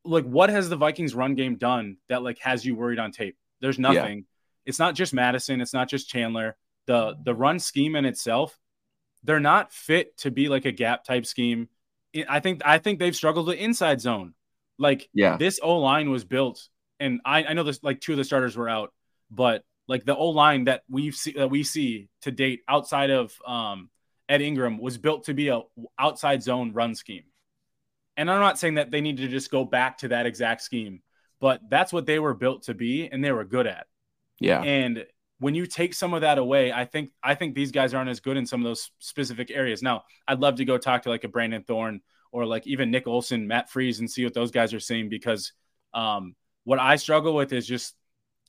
like 0.05 0.25
what 0.25 0.51
has 0.51 0.69
the 0.69 0.77
Vikings 0.77 1.15
run 1.15 1.35
game 1.35 1.57
done 1.57 1.97
that 2.09 2.23
like 2.23 2.39
has 2.39 2.65
you 2.65 2.75
worried 2.75 2.99
on 2.99 3.13
tape? 3.13 3.37
There's 3.61 3.79
nothing. 3.79 4.19
Yeah. 4.19 4.25
It's 4.67 4.79
not 4.79 4.95
just 4.95 5.15
Mattison. 5.15 5.61
It's 5.61 5.75
not 5.75 5.89
just 5.89 6.09
Chandler. 6.09 6.57
The 6.87 7.17
the 7.23 7.35
run 7.35 7.59
scheme 7.59 7.97
in 7.97 8.05
itself, 8.05 8.59
they're 9.23 9.41
not 9.41 9.73
fit 9.73 10.17
to 10.19 10.31
be 10.31 10.49
like 10.49 10.67
a 10.67 10.73
gap 10.73 11.05
type 11.05 11.27
scheme. 11.27 11.69
I 12.29 12.41
think 12.41 12.63
I 12.65 12.79
think 12.79 12.99
they've 12.99 13.17
struggled 13.17 13.47
with 13.47 13.59
inside 13.59 14.01
zone. 14.01 14.35
Like 14.79 15.09
yeah. 15.15 15.37
this 15.37 15.61
O 15.63 15.79
line 15.79 16.11
was 16.11 16.25
built, 16.25 16.69
and 17.01 17.21
I, 17.25 17.45
I 17.45 17.53
know 17.55 17.63
this 17.63 17.83
like 17.83 18.01
two 18.01 18.13
of 18.13 18.19
the 18.19 18.25
starters 18.25 18.57
were 18.57 18.69
out, 18.69 18.93
but 19.31 19.65
like 19.87 20.05
the 20.05 20.17
O 20.17 20.29
line 20.29 20.65
that 20.65 20.83
we've 20.89 21.15
see 21.15 21.33
that 21.33 21.51
we 21.51 21.63
see 21.63 22.09
to 22.23 22.31
date 22.31 22.63
outside 22.69 23.11
of 23.11 23.33
um, 23.47 23.91
Ed 24.29 24.43
Ingram 24.43 24.79
was 24.79 24.99
built 24.99 25.25
to 25.25 25.35
be 25.35 25.49
a 25.49 25.63
outside 25.99 26.43
zone 26.43 26.73
run 26.73 26.95
scheme. 26.95 27.25
And 28.17 28.31
I'm 28.31 28.41
not 28.41 28.59
saying 28.59 28.75
that 28.75 28.91
they 28.91 29.01
need 29.01 29.19
to 29.19 29.29
just 29.29 29.51
go 29.51 29.65
back 29.65 29.99
to 29.99 30.09
that 30.09 30.27
exact 30.27 30.63
scheme, 30.63 31.03
but 31.41 31.61
that's 31.69 31.93
what 31.93 32.07
they 32.07 32.19
were 32.19 32.35
built 32.35 32.65
to 32.65 32.75
be 32.75 33.09
and 33.09 33.23
they 33.23 33.33
were 33.33 33.45
good 33.45 33.67
at. 33.67 33.87
Yeah. 34.41 34.63
And 34.63 35.05
when 35.39 35.55
you 35.55 35.67
take 35.67 35.95
some 35.95 36.15
of 36.15 36.23
that 36.23 36.39
away, 36.39 36.73
I 36.73 36.85
think 36.85 37.11
I 37.23 37.35
think 37.35 37.55
these 37.55 37.73
guys 37.73 37.93
aren't 37.93 38.11
as 38.11 38.21
good 38.21 38.37
in 38.37 38.47
some 38.47 38.61
of 38.61 38.65
those 38.65 38.91
specific 38.99 39.51
areas. 39.51 39.83
Now, 39.83 40.05
I'd 40.27 40.41
love 40.41 40.57
to 40.57 40.65
go 40.65 40.79
talk 40.79 41.03
to 41.03 41.11
like 41.11 41.25
a 41.25 41.29
Brandon 41.29 41.63
Thorn 41.63 42.01
or 42.33 42.47
like 42.47 42.67
even 42.67 42.91
Nick 42.91 43.07
Olson, 43.07 43.47
Matt 43.47 43.71
Freeze, 43.71 44.01
and 44.01 44.11
see 44.11 44.25
what 44.25 44.35
those 44.35 44.51
guys 44.51 44.73
are 44.73 44.81
saying 44.81 45.09
because 45.09 45.53
um, 45.93 46.35
what 46.65 46.79
I 46.79 46.97
struggle 46.97 47.35
with 47.35 47.53
is 47.53 47.67
just 47.67 47.95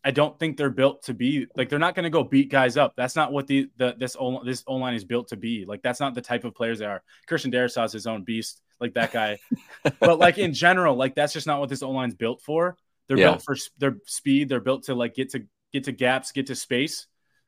I 0.05 0.11
don't 0.11 0.37
think 0.37 0.55
they're 0.55 0.69
built 0.69 1.05
to 1.05 1.15
be 1.15 1.47
like 1.57 1.67
they're 1.67 1.79
not 1.79 1.95
going 1.95 2.03
to 2.03 2.11
go 2.11 2.23
beat 2.23 2.51
guys 2.51 2.77
up. 2.77 2.93
That's 2.95 3.15
not 3.15 3.31
what 3.31 3.47
the, 3.47 3.71
the 3.77 3.95
this 3.97 4.15
o, 4.17 4.43
this 4.43 4.63
O 4.67 4.75
line 4.75 4.93
is 4.93 5.03
built 5.03 5.29
to 5.29 5.35
be. 5.35 5.65
Like 5.65 5.81
that's 5.81 5.99
not 5.99 6.13
the 6.13 6.21
type 6.21 6.43
of 6.43 6.53
players 6.53 6.77
they 6.77 6.85
are. 6.85 7.01
Christian 7.27 7.51
Darrisaw 7.51 7.85
is 7.85 7.91
his 7.91 8.05
own 8.05 8.23
beast, 8.23 8.61
like 8.79 8.93
that 8.93 9.11
guy. 9.11 9.39
but 9.99 10.19
like 10.19 10.37
in 10.37 10.53
general, 10.53 10.95
like 10.95 11.15
that's 11.15 11.33
just 11.33 11.47
not 11.47 11.59
what 11.59 11.69
this 11.69 11.81
O 11.81 11.89
line's 11.89 12.13
built 12.13 12.43
for. 12.43 12.77
They're 13.07 13.17
yeah. 13.17 13.31
built 13.31 13.41
for 13.41 13.57
their 13.79 13.97
speed. 14.05 14.47
They're 14.47 14.59
built 14.59 14.83
to 14.83 14.93
like 14.93 15.15
get 15.15 15.31
to 15.31 15.47
get 15.73 15.85
to 15.85 15.91
gaps, 15.91 16.31
get 16.31 16.47
to 16.47 16.55
space, 16.55 17.07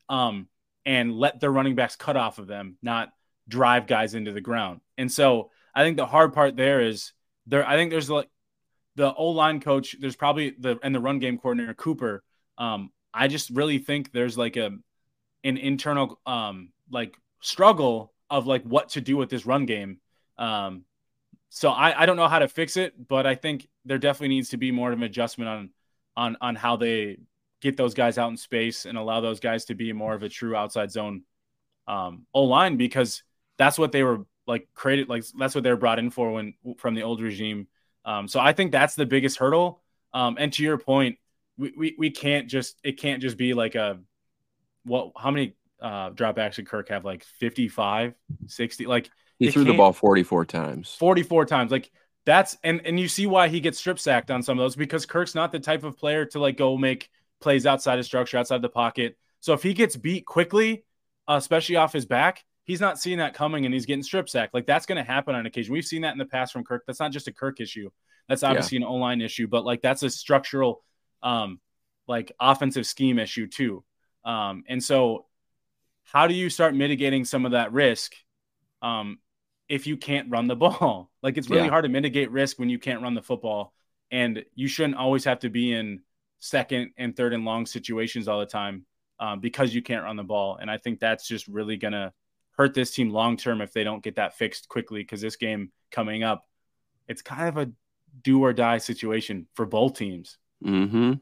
um, 0.09 0.47
and 0.83 1.13
let 1.13 1.39
their 1.39 1.51
running 1.51 1.75
backs 1.75 1.95
cut 1.95 2.17
off 2.17 2.39
of 2.39 2.47
them, 2.47 2.77
not 2.81 3.09
drive 3.47 3.85
guys 3.85 4.15
into 4.15 4.31
the 4.31 4.41
ground. 4.41 4.81
And 4.97 5.11
so 5.11 5.51
I 5.75 5.83
think 5.83 5.97
the 5.97 6.07
hard 6.07 6.33
part 6.33 6.55
there 6.55 6.81
is 6.81 7.13
there. 7.45 7.67
I 7.67 7.75
think 7.75 7.91
there's 7.91 8.09
like 8.09 8.29
the 8.95 9.13
O 9.13 9.27
line 9.27 9.59
coach. 9.59 9.95
There's 9.99 10.15
probably 10.15 10.55
the 10.57 10.79
and 10.81 10.95
the 10.95 10.99
run 10.99 11.19
game 11.19 11.37
coordinator 11.37 11.75
Kuper 11.75 12.21
um, 12.57 12.91
I 13.13 13.27
just 13.27 13.49
really 13.49 13.79
think 13.79 14.11
there's 14.11 14.37
like 14.37 14.57
a 14.57 14.71
an 15.43 15.57
internal 15.57 16.19
um 16.25 16.69
like 16.91 17.15
struggle 17.41 18.13
of 18.29 18.47
like 18.47 18.63
what 18.63 18.89
to 18.89 19.01
do 19.01 19.17
with 19.17 19.29
this 19.29 19.45
run 19.45 19.65
game. 19.65 19.99
Um, 20.37 20.83
so 21.49 21.69
I, 21.69 22.03
I 22.03 22.05
don't 22.05 22.17
know 22.17 22.27
how 22.27 22.39
to 22.39 22.47
fix 22.47 22.77
it, 22.77 23.07
but 23.07 23.25
I 23.25 23.35
think 23.35 23.67
there 23.85 23.97
definitely 23.97 24.35
needs 24.35 24.49
to 24.49 24.57
be 24.57 24.71
more 24.71 24.91
of 24.91 24.97
an 24.97 25.03
adjustment 25.03 25.49
on 25.49 25.69
on 26.15 26.37
on 26.41 26.55
how 26.55 26.75
they 26.75 27.17
get 27.61 27.77
those 27.77 27.93
guys 27.93 28.17
out 28.17 28.29
in 28.29 28.37
space 28.37 28.85
and 28.85 28.97
allow 28.97 29.21
those 29.21 29.39
guys 29.39 29.65
to 29.65 29.75
be 29.75 29.93
more 29.93 30.13
of 30.13 30.23
a 30.23 30.29
true 30.29 30.55
outside 30.55 30.91
zone 30.91 31.23
um, 31.87 32.25
O 32.33 32.43
line 32.43 32.77
because 32.77 33.23
that's 33.57 33.79
what 33.79 33.91
they 33.91 34.03
were 34.03 34.25
like 34.45 34.67
created 34.73 35.09
like 35.09 35.23
that's 35.37 35.55
what 35.55 35.63
they 35.63 35.69
were 35.69 35.77
brought 35.77 35.99
in 35.99 36.09
for 36.09 36.31
when 36.31 36.53
from 36.77 36.95
the 36.95 37.03
old 37.03 37.21
regime. 37.21 37.67
Um, 38.05 38.27
so 38.27 38.39
I 38.39 38.53
think 38.53 38.71
that's 38.71 38.95
the 38.95 39.05
biggest 39.05 39.37
hurdle. 39.37 39.81
Um, 40.13 40.37
and 40.39 40.51
to 40.53 40.63
your 40.63 40.77
point, 40.77 41.17
we, 41.57 41.73
we, 41.75 41.95
we 41.97 42.09
can't 42.11 42.47
just 42.47 42.79
it 42.83 42.93
can't 42.93 43.21
just 43.21 43.37
be 43.37 43.53
like 43.53 43.75
a 43.75 43.99
what 44.85 45.11
how 45.17 45.31
many 45.31 45.55
uh 45.81 46.11
dropbacks 46.11 46.55
did 46.55 46.67
Kirk 46.67 46.89
have? 46.89 47.05
Like 47.05 47.23
55 47.23 48.13
60 48.47 48.85
like 48.85 49.09
he 49.39 49.51
threw 49.51 49.63
the 49.63 49.73
ball 49.73 49.93
44 49.93 50.45
times. 50.45 50.95
44 50.99 51.45
times 51.45 51.71
like 51.71 51.91
that's 52.25 52.57
and 52.63 52.81
and 52.85 52.99
you 52.99 53.07
see 53.07 53.25
why 53.25 53.47
he 53.47 53.59
gets 53.59 53.77
strip 53.77 53.99
sacked 53.99 54.31
on 54.31 54.43
some 54.43 54.57
of 54.57 54.63
those 54.63 54.75
because 54.75 55.05
Kirk's 55.05 55.35
not 55.35 55.51
the 55.51 55.59
type 55.59 55.83
of 55.83 55.97
player 55.97 56.25
to 56.25 56.39
like 56.39 56.57
go 56.57 56.77
make 56.77 57.09
plays 57.39 57.65
outside 57.65 57.99
of 57.99 58.05
structure 58.05 58.37
outside 58.37 58.61
the 58.61 58.69
pocket. 58.69 59.17
So 59.39 59.53
if 59.53 59.63
he 59.63 59.73
gets 59.73 59.95
beat 59.95 60.25
quickly 60.25 60.83
uh, 61.27 61.35
especially 61.35 61.75
off 61.75 61.93
his 61.93 62.05
back 62.05 62.43
he's 62.63 62.81
not 62.81 62.99
seeing 62.99 63.19
that 63.19 63.33
coming 63.33 63.65
and 63.65 63.73
he's 63.73 63.85
getting 63.85 64.03
strip 64.03 64.27
sacked. 64.27 64.53
Like 64.53 64.65
that's 64.65 64.85
going 64.85 64.97
to 64.97 65.03
happen 65.03 65.35
on 65.35 65.45
occasion. 65.45 65.71
We've 65.71 65.85
seen 65.85 66.01
that 66.01 66.11
in 66.11 66.17
the 66.17 66.25
past 66.25 66.51
from 66.51 66.65
Kirk. 66.65 66.83
That's 66.85 66.99
not 66.99 67.13
just 67.13 67.29
a 67.29 67.31
Kirk 67.31 67.61
issue. 67.61 67.89
That's 68.27 68.43
obviously 68.43 68.79
yeah. 68.79 68.85
an 68.85 68.89
O-line 68.89 69.21
issue 69.21 69.47
but 69.47 69.63
like 69.63 69.81
that's 69.81 70.03
a 70.03 70.09
structural 70.09 70.83
um, 71.21 71.59
like 72.07 72.31
offensive 72.39 72.85
scheme 72.85 73.19
issue 73.19 73.47
too. 73.47 73.83
Um, 74.23 74.63
and 74.67 74.83
so, 74.83 75.25
how 76.03 76.27
do 76.27 76.33
you 76.33 76.49
start 76.49 76.75
mitigating 76.75 77.25
some 77.25 77.45
of 77.45 77.51
that 77.51 77.73
risk 77.73 78.15
um, 78.81 79.19
if 79.67 79.87
you 79.87 79.97
can't 79.97 80.29
run 80.29 80.47
the 80.47 80.55
ball? 80.55 81.11
Like 81.21 81.37
it's 81.37 81.49
really 81.49 81.63
yeah. 81.63 81.69
hard 81.69 81.83
to 81.83 81.89
mitigate 81.89 82.31
risk 82.31 82.59
when 82.59 82.69
you 82.69 82.79
can't 82.79 83.01
run 83.01 83.13
the 83.13 83.21
football, 83.21 83.73
and 84.11 84.43
you 84.55 84.67
shouldn't 84.67 84.95
always 84.95 85.25
have 85.25 85.39
to 85.39 85.49
be 85.49 85.73
in 85.73 86.01
second 86.39 86.91
and 86.97 87.15
third 87.15 87.33
and 87.33 87.45
long 87.45 87.65
situations 87.65 88.27
all 88.27 88.39
the 88.39 88.45
time 88.45 88.85
um, 89.19 89.39
because 89.39 89.73
you 89.73 89.81
can't 89.81 90.03
run 90.03 90.15
the 90.15 90.23
ball. 90.23 90.57
And 90.61 90.69
I 90.69 90.77
think 90.77 90.99
that's 90.99 91.27
just 91.27 91.47
really 91.47 91.77
gonna 91.77 92.13
hurt 92.51 92.73
this 92.73 92.91
team 92.91 93.09
long 93.09 93.37
term 93.37 93.61
if 93.61 93.73
they 93.73 93.83
don't 93.83 94.03
get 94.03 94.15
that 94.15 94.37
fixed 94.37 94.69
quickly. 94.69 95.01
Because 95.01 95.21
this 95.21 95.35
game 95.35 95.71
coming 95.91 96.23
up, 96.23 96.45
it's 97.07 97.21
kind 97.21 97.47
of 97.47 97.57
a 97.57 97.71
do 98.21 98.43
or 98.43 98.53
die 98.53 98.77
situation 98.77 99.47
for 99.55 99.65
both 99.65 99.95
teams. 99.95 100.37
Hmm. 100.63 101.13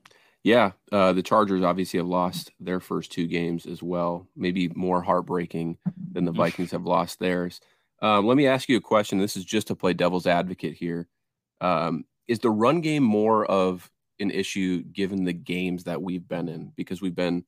Yeah. 0.44 0.72
Uh, 0.92 1.12
the 1.14 1.24
Chargers 1.24 1.64
obviously 1.64 1.98
have 1.98 2.08
lost 2.08 2.52
their 2.60 2.80
first 2.80 3.12
two 3.12 3.28
games 3.28 3.66
as 3.66 3.82
well. 3.82 4.28
Maybe 4.36 4.70
more 4.70 5.02
heartbreaking 5.02 5.80
than 6.12 6.26
the 6.26 6.32
Vikings 6.32 6.72
have 6.72 6.86
lost 6.86 7.20
theirs. 7.20 7.60
Um, 8.02 8.28
let 8.28 8.38
me 8.38 8.46
ask 8.46 8.70
you 8.70 8.78
a 8.78 8.82
question. 8.82 9.18
This 9.18 9.38
is 9.38 9.46
just 9.46 9.68
to 9.68 9.76
play 9.76 9.94
devil's 9.94 10.28
advocate 10.28 10.76
here. 10.76 11.08
Um, 11.62 12.06
is 12.28 12.40
the 12.40 12.52
run 12.52 12.82
game 12.82 13.04
more 13.04 13.46
of 13.46 13.90
an 14.20 14.30
issue 14.30 14.84
given 14.84 15.24
the 15.24 15.34
games 15.34 15.86
that 15.86 16.02
we've 16.02 16.28
been 16.28 16.48
in? 16.48 16.74
Because 16.76 17.02
we've 17.02 17.16
been, 17.16 17.46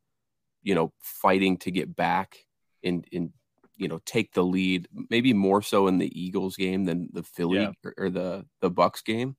you 0.63 0.73
know, 0.73 0.91
fighting 0.99 1.57
to 1.57 1.71
get 1.71 1.95
back 1.95 2.37
and, 2.83 3.05
and 3.13 3.31
you 3.75 3.87
know, 3.87 3.99
take 4.05 4.33
the 4.33 4.43
lead. 4.43 4.87
Maybe 5.11 5.33
more 5.33 5.61
so 5.61 5.87
in 5.87 5.99
the 5.99 6.19
Eagles 6.19 6.55
game 6.55 6.85
than 6.85 7.09
the 7.13 7.23
Philly 7.23 7.59
yeah. 7.59 7.71
or, 7.83 7.93
or 7.97 8.09
the 8.09 8.45
the 8.61 8.71
Bucks 8.71 9.03
game. 9.03 9.35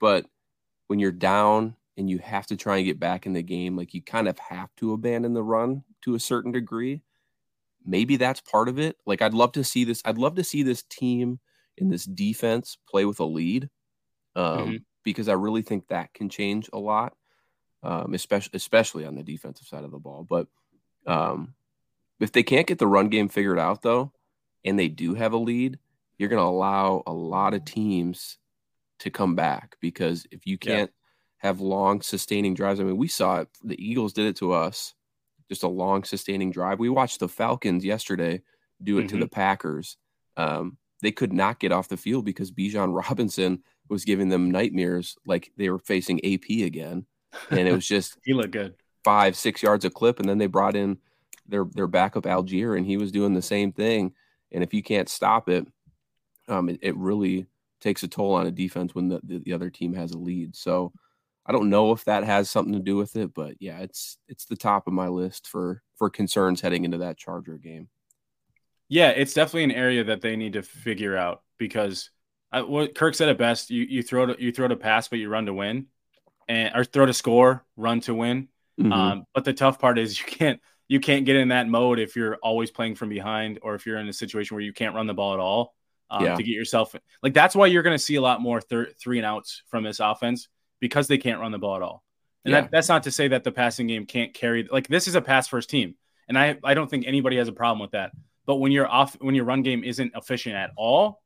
But 0.00 0.24
when 0.86 0.98
you're 0.98 1.12
down 1.12 1.76
and 1.96 2.10
you 2.10 2.18
have 2.18 2.46
to 2.46 2.56
try 2.56 2.78
and 2.78 2.86
get 2.86 2.98
back 2.98 3.26
in 3.26 3.32
the 3.32 3.42
game, 3.42 3.76
like 3.76 3.94
you 3.94 4.02
kind 4.02 4.28
of 4.28 4.38
have 4.38 4.74
to 4.76 4.92
abandon 4.92 5.32
the 5.32 5.42
run 5.42 5.84
to 6.02 6.14
a 6.14 6.20
certain 6.20 6.52
degree. 6.52 7.02
Maybe 7.86 8.16
that's 8.16 8.40
part 8.40 8.68
of 8.68 8.78
it. 8.78 8.96
Like 9.06 9.22
I'd 9.22 9.34
love 9.34 9.52
to 9.52 9.64
see 9.64 9.84
this. 9.84 10.02
I'd 10.04 10.18
love 10.18 10.34
to 10.36 10.44
see 10.44 10.62
this 10.62 10.82
team 10.82 11.38
in 11.76 11.88
this 11.88 12.04
defense 12.04 12.78
play 12.88 13.04
with 13.04 13.20
a 13.20 13.24
lead, 13.24 13.68
um, 14.34 14.58
mm-hmm. 14.58 14.76
because 15.02 15.28
I 15.28 15.34
really 15.34 15.62
think 15.62 15.88
that 15.88 16.14
can 16.14 16.28
change 16.28 16.68
a 16.72 16.78
lot, 16.78 17.14
um, 17.82 18.14
especially 18.14 18.52
especially 18.54 19.04
on 19.04 19.14
the 19.14 19.22
defensive 19.22 19.66
side 19.66 19.84
of 19.84 19.90
the 19.90 19.98
ball. 19.98 20.26
But 20.28 20.48
um, 21.06 21.54
if 22.20 22.32
they 22.32 22.42
can't 22.42 22.66
get 22.66 22.78
the 22.78 22.86
run 22.86 23.08
game 23.08 23.28
figured 23.28 23.58
out, 23.58 23.82
though, 23.82 24.12
and 24.64 24.78
they 24.78 24.88
do 24.88 25.14
have 25.14 25.32
a 25.32 25.38
lead, 25.38 25.78
you're 26.18 26.30
going 26.30 26.42
to 26.42 26.48
allow 26.48 27.02
a 27.06 27.12
lot 27.12 27.54
of 27.54 27.64
teams 27.64 28.38
to 29.00 29.10
come 29.10 29.34
back 29.34 29.76
because 29.80 30.26
if 30.30 30.46
you 30.46 30.56
can't 30.56 30.90
yeah 30.90 31.03
have 31.44 31.60
long 31.60 32.00
sustaining 32.00 32.54
drives. 32.54 32.80
I 32.80 32.84
mean, 32.84 32.96
we 32.96 33.06
saw 33.06 33.40
it. 33.40 33.48
The 33.62 33.82
Eagles 33.82 34.14
did 34.14 34.24
it 34.24 34.36
to 34.36 34.52
us. 34.52 34.94
Just 35.50 35.62
a 35.62 35.68
long 35.68 36.02
sustaining 36.02 36.50
drive. 36.50 36.78
We 36.78 36.88
watched 36.88 37.20
the 37.20 37.28
Falcons 37.28 37.84
yesterday 37.84 38.40
do 38.82 38.96
it 38.96 39.02
mm-hmm. 39.02 39.08
to 39.18 39.24
the 39.24 39.28
Packers. 39.28 39.98
Um, 40.38 40.78
they 41.02 41.12
could 41.12 41.34
not 41.34 41.60
get 41.60 41.70
off 41.70 41.88
the 41.88 41.98
field 41.98 42.24
because 42.24 42.50
Bijan 42.50 42.96
Robinson 43.08 43.62
was 43.90 44.06
giving 44.06 44.30
them 44.30 44.50
nightmares, 44.50 45.16
like 45.26 45.52
they 45.58 45.68
were 45.68 45.78
facing 45.78 46.18
AP 46.24 46.48
again, 46.48 47.04
and 47.50 47.68
it 47.68 47.72
was 47.72 47.86
just 47.86 48.16
he 48.24 48.32
looked 48.32 48.52
good 48.52 48.74
five 49.04 49.36
six 49.36 49.62
yards 49.62 49.84
a 49.84 49.90
clip, 49.90 50.18
and 50.18 50.28
then 50.28 50.38
they 50.38 50.46
brought 50.46 50.74
in 50.74 50.96
their 51.46 51.66
their 51.72 51.86
backup 51.86 52.24
Allgeier, 52.24 52.74
and 52.74 52.86
he 52.86 52.96
was 52.96 53.12
doing 53.12 53.34
the 53.34 53.42
same 53.42 53.70
thing. 53.70 54.14
And 54.50 54.64
if 54.64 54.72
you 54.72 54.82
can't 54.82 55.10
stop 55.10 55.50
it, 55.50 55.66
um, 56.48 56.70
it, 56.70 56.78
it 56.80 56.96
really 56.96 57.44
takes 57.82 58.02
a 58.02 58.08
toll 58.08 58.32
on 58.32 58.46
a 58.46 58.50
defense 58.50 58.94
when 58.94 59.08
the, 59.08 59.20
the, 59.22 59.38
the 59.40 59.52
other 59.52 59.68
team 59.68 59.92
has 59.92 60.12
a 60.12 60.18
lead. 60.18 60.56
So 60.56 60.92
I 61.46 61.52
don't 61.52 61.70
know 61.70 61.92
if 61.92 62.04
that 62.04 62.24
has 62.24 62.50
something 62.50 62.72
to 62.72 62.80
do 62.80 62.96
with 62.96 63.16
it, 63.16 63.34
but 63.34 63.56
yeah, 63.60 63.80
it's 63.80 64.16
it's 64.28 64.46
the 64.46 64.56
top 64.56 64.86
of 64.86 64.92
my 64.92 65.08
list 65.08 65.46
for 65.46 65.82
for 65.96 66.08
concerns 66.08 66.60
heading 66.60 66.84
into 66.84 66.98
that 66.98 67.18
Charger 67.18 67.58
game. 67.58 67.88
Yeah, 68.88 69.10
it's 69.10 69.34
definitely 69.34 69.64
an 69.64 69.72
area 69.72 70.04
that 70.04 70.20
they 70.20 70.36
need 70.36 70.54
to 70.54 70.62
figure 70.62 71.16
out 71.16 71.42
because 71.58 72.10
I, 72.50 72.62
what 72.62 72.94
Kirk 72.94 73.14
said 73.14 73.28
it 73.28 73.38
best: 73.38 73.70
you 73.70 73.82
you 73.82 74.02
throw 74.02 74.26
to, 74.26 74.42
you 74.42 74.52
throw 74.52 74.68
to 74.68 74.76
pass, 74.76 75.08
but 75.08 75.18
you 75.18 75.28
run 75.28 75.46
to 75.46 75.54
win, 75.54 75.86
and 76.48 76.74
or 76.74 76.84
throw 76.84 77.06
to 77.06 77.12
score, 77.12 77.64
run 77.76 78.00
to 78.02 78.14
win. 78.14 78.48
Mm-hmm. 78.80 78.92
Um, 78.92 79.26
but 79.34 79.44
the 79.44 79.52
tough 79.52 79.78
part 79.78 79.98
is 79.98 80.18
you 80.20 80.26
can't 80.26 80.60
you 80.88 81.00
can't 81.00 81.26
get 81.26 81.36
in 81.36 81.48
that 81.48 81.68
mode 81.68 81.98
if 81.98 82.16
you're 82.16 82.36
always 82.36 82.70
playing 82.70 82.94
from 82.94 83.08
behind 83.08 83.58
or 83.62 83.74
if 83.74 83.86
you're 83.86 83.98
in 83.98 84.08
a 84.08 84.12
situation 84.12 84.54
where 84.54 84.64
you 84.64 84.72
can't 84.72 84.94
run 84.94 85.06
the 85.06 85.14
ball 85.14 85.34
at 85.34 85.40
all 85.40 85.74
um, 86.10 86.24
yeah. 86.24 86.36
to 86.36 86.42
get 86.42 86.52
yourself 86.52 86.94
like 87.22 87.32
that's 87.32 87.56
why 87.56 87.66
you're 87.66 87.82
going 87.82 87.96
to 87.96 88.02
see 88.02 88.16
a 88.16 88.20
lot 88.20 88.40
more 88.40 88.60
thir- 88.60 88.92
three 89.00 89.18
and 89.18 89.26
outs 89.26 89.62
from 89.68 89.84
this 89.84 90.00
offense 90.00 90.48
because 90.84 91.08
they 91.08 91.16
can't 91.16 91.40
run 91.40 91.50
the 91.50 91.58
ball 91.58 91.76
at 91.76 91.80
all. 91.80 92.04
And 92.44 92.52
yeah. 92.52 92.60
that, 92.60 92.70
that's 92.70 92.90
not 92.90 93.04
to 93.04 93.10
say 93.10 93.28
that 93.28 93.42
the 93.42 93.50
passing 93.50 93.86
game 93.86 94.04
can't 94.04 94.34
carry. 94.34 94.68
Like 94.70 94.86
this 94.86 95.08
is 95.08 95.14
a 95.14 95.22
pass 95.22 95.48
first 95.48 95.70
team, 95.70 95.94
and 96.28 96.38
I 96.38 96.58
I 96.62 96.74
don't 96.74 96.90
think 96.90 97.06
anybody 97.06 97.38
has 97.38 97.48
a 97.48 97.52
problem 97.52 97.78
with 97.78 97.92
that. 97.92 98.12
But 98.44 98.56
when 98.56 98.70
you're 98.70 98.86
off, 98.86 99.16
when 99.18 99.34
your 99.34 99.46
run 99.46 99.62
game 99.62 99.82
isn't 99.82 100.12
efficient 100.14 100.56
at 100.56 100.72
all, 100.76 101.22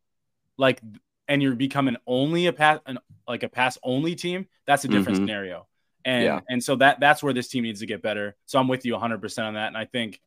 like, 0.58 0.80
and 1.26 1.42
you're 1.42 1.56
becoming 1.56 1.96
only 2.06 2.46
a 2.46 2.52
pass, 2.52 2.78
an, 2.86 3.00
like 3.26 3.42
a 3.42 3.48
pass 3.48 3.76
only 3.82 4.14
team, 4.14 4.46
that's 4.64 4.84
a 4.84 4.88
different 4.88 5.18
mm-hmm. 5.18 5.26
scenario. 5.26 5.66
And 6.04 6.24
yeah. 6.24 6.40
and 6.48 6.62
so 6.62 6.76
that 6.76 7.00
that's 7.00 7.20
where 7.20 7.32
this 7.32 7.48
team 7.48 7.64
needs 7.64 7.80
to 7.80 7.86
get 7.86 8.00
better. 8.00 8.36
So 8.46 8.60
I'm 8.60 8.68
with 8.68 8.86
you 8.86 8.92
100 8.92 9.20
percent 9.20 9.48
on 9.48 9.54
that. 9.54 9.66
And 9.66 9.76
I 9.76 9.86
think 9.86 10.20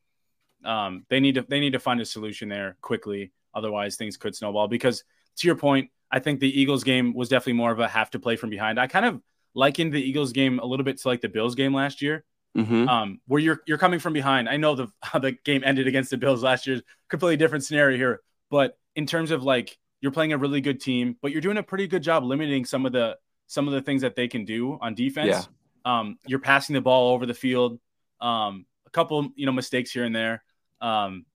um, 0.66 1.06
they 1.08 1.22
need 1.22 1.36
to 1.36 1.46
they 1.48 1.62
need 1.62 1.72
to 1.72 1.80
find 1.80 2.02
a 2.02 2.06
solution 2.06 2.50
there 2.50 2.76
quickly. 2.82 3.32
Otherwise, 3.56 3.96
things 3.96 4.18
could 4.18 4.36
snowball. 4.36 4.68
Because 4.68 5.06
to 5.38 5.48
your 5.48 5.56
point, 5.56 5.90
I 6.12 6.20
think 6.20 6.40
the 6.40 6.60
Eagles 6.62 6.84
game 6.84 7.14
was 7.14 7.30
definitely 7.30 7.54
more 7.54 7.72
of 7.72 7.80
a 7.80 7.88
have 7.88 8.10
to 8.12 8.20
play 8.20 8.36
from 8.36 8.50
behind. 8.50 8.80
I 8.80 8.88
kind 8.88 9.06
of 9.06 9.22
likened 9.54 9.94
the 9.94 10.02
Eagles 10.02 10.32
game 10.34 10.60
a 10.60 10.66
little 10.66 10.84
bit 10.84 11.00
to 11.00 11.08
like 11.08 11.22
the 11.22 11.30
Bills 11.30 11.56
game 11.56 11.74
last 11.74 12.02
year, 12.02 12.24
mm-hmm. 12.58 12.88
um, 12.88 13.22
where 13.28 13.40
you're 13.40 13.62
you're 13.66 13.78
coming 13.78 14.00
from 14.00 14.14
behind. 14.14 14.50
I 14.50 14.58
know 14.58 14.76
the 14.76 14.88
how 15.02 15.20
the 15.20 15.32
game 15.32 15.64
ended 15.66 15.88
against 15.88 16.10
the 16.10 16.18
Bills 16.18 16.44
last 16.44 16.68
year, 16.68 16.82
completely 17.10 17.38
different 17.38 17.64
scenario 17.64 17.98
here. 17.98 18.22
But 18.50 18.78
in 18.96 19.06
terms 19.06 19.32
of 19.32 19.44
like 19.44 19.78
you're 20.02 20.12
playing 20.12 20.34
a 20.34 20.38
really 20.38 20.62
good 20.62 20.82
team, 20.82 21.16
but 21.22 21.32
you're 21.32 21.42
doing 21.42 21.58
a 21.58 21.64
pretty 21.64 21.88
good 21.88 22.04
job 22.04 22.24
limiting 22.24 22.66
some 22.66 22.86
of 22.86 22.92
the 22.92 23.18
some 23.48 23.68
of 23.68 23.74
the 23.74 23.82
things 23.82 24.02
that 24.02 24.16
they 24.16 24.28
can 24.28 24.46
do 24.46 24.78
on 24.82 24.96
defense. 24.96 25.48
Yeah. 25.86 26.00
Um, 26.00 26.18
you're 26.26 26.40
passing 26.40 26.74
the 26.74 26.82
ball 26.82 27.14
over 27.14 27.26
the 27.26 27.34
field. 27.34 27.80
Um, 28.20 28.66
a 28.86 28.90
couple, 28.90 29.30
you 29.36 29.46
know, 29.46 29.52
mistakes 29.52 29.92
here 29.92 30.04
and 30.04 30.16
there. 30.16 30.44
Um, 30.80 31.26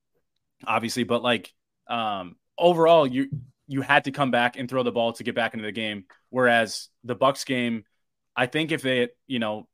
obviously, 0.66 1.04
but 1.04 1.22
like 1.22 1.52
um, 1.88 2.36
overall, 2.58 3.06
you 3.06 3.28
you 3.66 3.82
had 3.82 4.04
to 4.04 4.12
come 4.12 4.30
back 4.30 4.56
and 4.56 4.68
throw 4.68 4.82
the 4.82 4.92
ball 4.92 5.12
to 5.14 5.24
get 5.24 5.34
back 5.34 5.54
into 5.54 5.64
the 5.64 5.72
game. 5.72 6.04
Whereas 6.30 6.88
the 7.04 7.14
Bucks 7.14 7.44
game, 7.44 7.84
I 8.36 8.46
think 8.46 8.72
if 8.72 8.82
they, 8.82 9.08
you 9.26 9.38
know, 9.38 9.68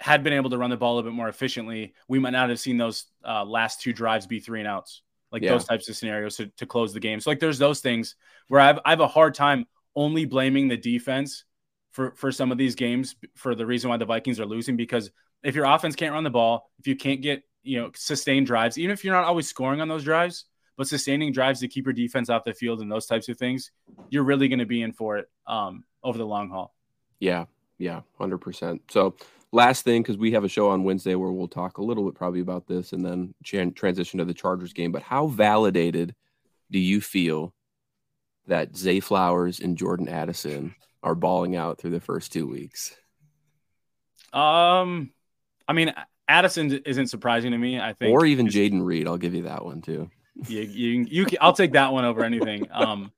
had 0.00 0.22
been 0.22 0.32
able 0.32 0.50
to 0.50 0.58
run 0.58 0.70
the 0.70 0.76
ball 0.76 0.98
a 0.98 1.02
bit 1.02 1.12
more 1.12 1.28
efficiently, 1.28 1.94
we 2.08 2.18
might 2.18 2.30
not 2.30 2.50
have 2.50 2.60
seen 2.60 2.76
those 2.76 3.06
uh, 3.24 3.44
last 3.44 3.80
two 3.80 3.92
drives 3.92 4.26
be 4.26 4.40
three 4.40 4.60
and 4.60 4.68
outs, 4.68 5.02
like 5.30 5.42
yeah. 5.42 5.50
those 5.50 5.64
types 5.64 5.88
of 5.88 5.96
scenarios 5.96 6.36
to, 6.36 6.46
to 6.56 6.66
close 6.66 6.92
the 6.92 7.00
game. 7.00 7.20
So 7.20 7.30
like, 7.30 7.40
there's 7.40 7.58
those 7.58 7.80
things 7.80 8.16
where 8.48 8.60
I've 8.60 8.78
I 8.84 8.90
have 8.90 9.00
a 9.00 9.08
hard 9.08 9.34
time 9.34 9.66
only 9.94 10.24
blaming 10.24 10.68
the 10.68 10.76
defense 10.76 11.44
for 11.92 12.12
for 12.12 12.32
some 12.32 12.50
of 12.50 12.58
these 12.58 12.74
games 12.74 13.16
for 13.36 13.54
the 13.54 13.66
reason 13.66 13.90
why 13.90 13.96
the 13.96 14.04
Vikings 14.04 14.40
are 14.40 14.46
losing 14.46 14.76
because 14.76 15.10
if 15.42 15.54
your 15.54 15.66
offense 15.66 15.96
can't 15.96 16.12
run 16.12 16.24
the 16.24 16.30
ball, 16.30 16.70
if 16.78 16.86
you 16.86 16.96
can't 16.96 17.20
get 17.20 17.42
you 17.62 17.80
know 17.80 17.90
sustain 17.94 18.44
drives, 18.44 18.78
even 18.78 18.92
if 18.92 19.04
you're 19.04 19.14
not 19.14 19.24
always 19.24 19.48
scoring 19.48 19.80
on 19.80 19.88
those 19.88 20.04
drives, 20.04 20.46
but 20.76 20.86
sustaining 20.86 21.32
drives 21.32 21.60
to 21.60 21.68
keep 21.68 21.86
your 21.86 21.92
defense 21.92 22.30
off 22.30 22.44
the 22.44 22.54
field 22.54 22.80
and 22.80 22.90
those 22.90 23.06
types 23.06 23.28
of 23.28 23.36
things, 23.36 23.70
you're 24.10 24.24
really 24.24 24.48
going 24.48 24.58
to 24.58 24.66
be 24.66 24.82
in 24.82 24.92
for 24.92 25.18
it 25.18 25.30
um, 25.46 25.84
over 26.02 26.18
the 26.18 26.26
long 26.26 26.48
haul. 26.48 26.74
Yeah, 27.20 27.44
yeah, 27.78 28.00
hundred 28.18 28.38
percent. 28.38 28.82
So 28.90 29.14
last 29.52 29.84
thing, 29.84 30.02
because 30.02 30.16
we 30.16 30.32
have 30.32 30.44
a 30.44 30.48
show 30.48 30.70
on 30.70 30.84
Wednesday 30.84 31.14
where 31.14 31.30
we'll 31.30 31.48
talk 31.48 31.78
a 31.78 31.84
little 31.84 32.04
bit 32.04 32.14
probably 32.14 32.40
about 32.40 32.66
this 32.66 32.92
and 32.92 33.04
then 33.04 33.34
transition 33.74 34.18
to 34.18 34.24
the 34.24 34.34
Chargers 34.34 34.72
game. 34.72 34.92
But 34.92 35.02
how 35.02 35.26
validated 35.26 36.14
do 36.70 36.78
you 36.78 37.00
feel 37.00 37.54
that 38.46 38.76
Zay 38.76 39.00
Flowers 39.00 39.60
and 39.60 39.76
Jordan 39.76 40.08
Addison 40.08 40.74
are 41.02 41.14
balling 41.14 41.54
out 41.54 41.78
through 41.78 41.90
the 41.90 42.00
first 42.00 42.32
two 42.32 42.46
weeks? 42.46 42.94
Um, 44.32 45.10
I 45.68 45.74
mean, 45.74 45.92
Addison 46.26 46.80
isn't 46.86 47.08
surprising 47.08 47.52
to 47.52 47.58
me. 47.58 47.78
I 47.78 47.92
think, 47.92 48.12
or 48.12 48.24
even 48.24 48.46
Jayden 48.48 48.84
Reed. 48.84 49.06
I'll 49.06 49.18
give 49.18 49.34
you 49.34 49.42
that 49.42 49.64
one 49.64 49.82
too. 49.82 50.10
You, 50.34 50.60
you, 50.60 51.06
you 51.08 51.24
can, 51.26 51.38
I'll 51.40 51.52
take 51.52 51.72
that 51.72 51.92
one 51.92 52.04
over 52.04 52.24
anything. 52.24 52.66
Um, 52.72 53.12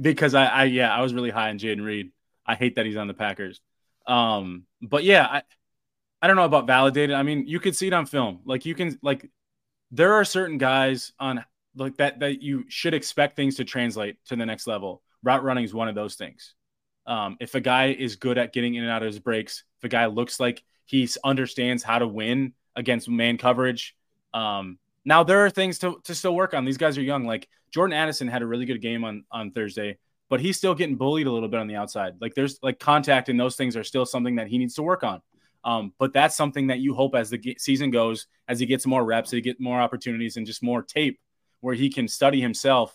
because 0.00 0.34
I, 0.34 0.46
I, 0.46 0.64
yeah, 0.64 0.94
I 0.94 1.02
was 1.02 1.12
really 1.12 1.30
high 1.30 1.50
on 1.50 1.58
Jayden 1.58 1.84
Reed. 1.84 2.10
I 2.46 2.54
hate 2.54 2.76
that 2.76 2.86
he's 2.86 2.96
on 2.96 3.06
the 3.06 3.14
Packers. 3.14 3.60
Um, 4.06 4.64
but 4.80 5.04
yeah, 5.04 5.26
I, 5.26 5.42
I 6.22 6.26
don't 6.26 6.36
know 6.36 6.44
about 6.44 6.66
validated. 6.66 7.14
I 7.14 7.22
mean, 7.22 7.46
you 7.46 7.60
could 7.60 7.76
see 7.76 7.86
it 7.86 7.92
on 7.92 8.06
film. 8.06 8.40
Like 8.44 8.64
you 8.64 8.74
can, 8.74 8.98
like, 9.02 9.30
there 9.90 10.14
are 10.14 10.24
certain 10.24 10.58
guys 10.58 11.12
on 11.20 11.44
like 11.76 11.96
that 11.98 12.20
that 12.20 12.42
you 12.42 12.64
should 12.68 12.94
expect 12.94 13.36
things 13.36 13.56
to 13.56 13.64
translate 13.64 14.16
to 14.26 14.36
the 14.36 14.46
next 14.46 14.66
level. 14.66 15.02
Route 15.22 15.44
running 15.44 15.64
is 15.64 15.74
one 15.74 15.88
of 15.88 15.94
those 15.94 16.14
things. 16.14 16.54
Um, 17.06 17.36
if 17.40 17.54
a 17.54 17.60
guy 17.60 17.86
is 17.86 18.16
good 18.16 18.36
at 18.36 18.52
getting 18.52 18.74
in 18.74 18.84
and 18.84 18.92
out 18.92 19.02
of 19.02 19.06
his 19.06 19.18
breaks, 19.18 19.64
if 19.78 19.84
a 19.84 19.88
guy 19.88 20.06
looks 20.06 20.38
like 20.38 20.62
he 20.84 21.08
understands 21.24 21.82
how 21.82 21.98
to 21.98 22.06
win 22.06 22.52
against 22.76 23.08
man 23.08 23.38
coverage, 23.38 23.96
um, 24.34 24.78
now 25.08 25.24
there 25.24 25.46
are 25.46 25.50
things 25.50 25.78
to, 25.78 25.98
to 26.04 26.14
still 26.14 26.34
work 26.34 26.52
on. 26.52 26.66
These 26.66 26.76
guys 26.76 26.98
are 26.98 27.02
young. 27.02 27.24
Like 27.24 27.48
Jordan 27.72 27.96
Addison 27.96 28.28
had 28.28 28.42
a 28.42 28.46
really 28.46 28.66
good 28.66 28.82
game 28.82 29.04
on 29.04 29.24
on 29.32 29.52
Thursday, 29.52 29.96
but 30.28 30.38
he's 30.38 30.58
still 30.58 30.74
getting 30.74 30.96
bullied 30.96 31.26
a 31.26 31.32
little 31.32 31.48
bit 31.48 31.58
on 31.58 31.66
the 31.66 31.76
outside. 31.76 32.16
Like 32.20 32.34
there's 32.34 32.58
like 32.62 32.78
contact 32.78 33.30
and 33.30 33.40
those 33.40 33.56
things 33.56 33.74
are 33.74 33.84
still 33.84 34.04
something 34.04 34.36
that 34.36 34.48
he 34.48 34.58
needs 34.58 34.74
to 34.74 34.82
work 34.82 35.02
on. 35.02 35.22
Um, 35.64 35.94
but 35.98 36.12
that's 36.12 36.36
something 36.36 36.66
that 36.66 36.80
you 36.80 36.94
hope 36.94 37.14
as 37.14 37.30
the 37.30 37.56
season 37.58 37.90
goes, 37.90 38.26
as 38.48 38.60
he 38.60 38.66
gets 38.66 38.86
more 38.86 39.02
reps, 39.02 39.30
he 39.30 39.40
get 39.40 39.58
more 39.58 39.80
opportunities 39.80 40.36
and 40.36 40.46
just 40.46 40.62
more 40.62 40.82
tape 40.82 41.18
where 41.60 41.74
he 41.74 41.88
can 41.88 42.06
study 42.06 42.40
himself 42.40 42.94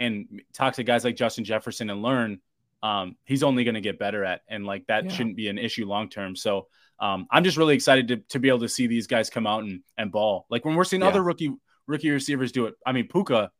and 0.00 0.42
talk 0.52 0.74
to 0.74 0.82
guys 0.82 1.04
like 1.04 1.14
Justin 1.14 1.44
Jefferson 1.44 1.88
and 1.88 2.02
learn 2.02 2.40
um, 2.84 3.16
he's 3.24 3.42
only 3.42 3.64
going 3.64 3.74
to 3.74 3.80
get 3.80 3.98
better 3.98 4.24
at. 4.24 4.42
And 4.46 4.66
like 4.66 4.86
that 4.88 5.06
yeah. 5.06 5.10
shouldn't 5.10 5.36
be 5.36 5.48
an 5.48 5.56
issue 5.56 5.86
long 5.86 6.10
term. 6.10 6.36
So 6.36 6.68
um, 7.00 7.26
I'm 7.30 7.42
just 7.42 7.56
really 7.56 7.74
excited 7.74 8.08
to, 8.08 8.16
to 8.28 8.38
be 8.38 8.48
able 8.48 8.60
to 8.60 8.68
see 8.68 8.86
these 8.86 9.06
guys 9.06 9.30
come 9.30 9.46
out 9.46 9.64
and, 9.64 9.80
and 9.96 10.12
ball. 10.12 10.46
Like 10.50 10.66
when 10.66 10.74
we're 10.74 10.84
seeing 10.84 11.02
yeah. 11.02 11.08
other 11.08 11.22
rookie 11.22 11.54
rookie 11.86 12.10
receivers 12.10 12.52
do 12.52 12.66
it. 12.66 12.74
I 12.86 12.92
mean, 12.92 13.08
Puka, 13.08 13.50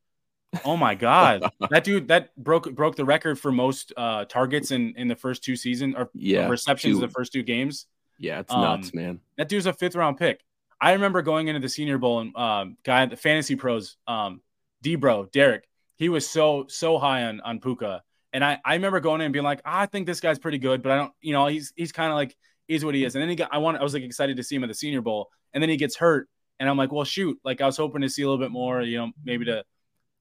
oh 0.64 0.76
my 0.76 0.94
god, 0.94 1.50
that 1.70 1.84
dude 1.84 2.08
that 2.08 2.36
broke 2.36 2.72
broke 2.74 2.96
the 2.96 3.04
record 3.06 3.38
for 3.38 3.50
most 3.50 3.94
uh, 3.96 4.26
targets 4.26 4.70
in 4.70 4.94
in 4.96 5.08
the 5.08 5.16
first 5.16 5.42
two 5.42 5.56
seasons 5.56 5.94
or 5.96 6.10
yeah, 6.12 6.46
receptions 6.48 6.96
in 6.96 7.00
the 7.00 7.08
first 7.08 7.32
two 7.32 7.42
games. 7.42 7.86
Yeah, 8.18 8.40
it's 8.40 8.52
um, 8.52 8.60
nuts, 8.60 8.94
man. 8.94 9.20
That 9.38 9.48
dude's 9.48 9.66
a 9.66 9.72
fifth 9.72 9.96
round 9.96 10.18
pick. 10.18 10.40
I 10.80 10.92
remember 10.92 11.22
going 11.22 11.48
into 11.48 11.60
the 11.60 11.68
Senior 11.68 11.98
Bowl 11.98 12.20
and 12.20 12.36
um, 12.36 12.76
guy 12.84 13.02
at 13.02 13.10
the 13.10 13.16
fantasy 13.16 13.56
pros, 13.56 13.96
um, 14.06 14.42
Debro 14.84 15.32
Derek, 15.32 15.66
he 15.96 16.10
was 16.10 16.28
so 16.28 16.66
so 16.68 16.98
high 16.98 17.24
on 17.24 17.40
on 17.40 17.58
Puka 17.58 18.02
and 18.34 18.44
I, 18.44 18.58
I 18.64 18.74
remember 18.74 18.98
going 18.98 19.20
in 19.20 19.26
and 19.26 19.32
being 19.32 19.44
like, 19.44 19.62
ah, 19.64 19.80
I 19.80 19.86
think 19.86 20.06
this 20.06 20.20
guy's 20.20 20.40
pretty 20.40 20.58
good, 20.58 20.82
but 20.82 20.90
I 20.92 20.96
don't, 20.96 21.12
you 21.22 21.32
know, 21.32 21.46
he's 21.46 21.72
he's 21.76 21.92
kind 21.92 22.10
of 22.10 22.16
like 22.16 22.36
is 22.66 22.84
what 22.84 22.94
he 22.94 23.04
is. 23.04 23.14
And 23.14 23.22
then 23.22 23.28
he 23.28 23.36
got 23.36 23.48
I 23.52 23.58
want 23.58 23.78
I 23.78 23.82
was 23.82 23.94
like 23.94 24.02
excited 24.02 24.36
to 24.36 24.42
see 24.42 24.56
him 24.56 24.64
at 24.64 24.66
the 24.66 24.74
Senior 24.74 25.00
Bowl, 25.00 25.30
and 25.54 25.62
then 25.62 25.70
he 25.70 25.76
gets 25.76 25.96
hurt, 25.96 26.28
and 26.58 26.68
I'm 26.68 26.76
like, 26.76 26.92
well, 26.92 27.04
shoot, 27.04 27.38
like 27.44 27.60
I 27.60 27.66
was 27.66 27.76
hoping 27.76 28.02
to 28.02 28.08
see 28.08 28.22
a 28.22 28.28
little 28.28 28.44
bit 28.44 28.50
more, 28.50 28.82
you 28.82 28.98
know, 28.98 29.12
maybe 29.24 29.44
to, 29.46 29.64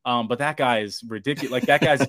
um, 0.06 0.28
but 0.28 0.38
that 0.40 0.58
guy 0.58 0.80
is 0.80 1.04
ridiculous. 1.06 1.52
Like 1.52 1.66
that 1.66 1.82
guy's. 1.82 2.06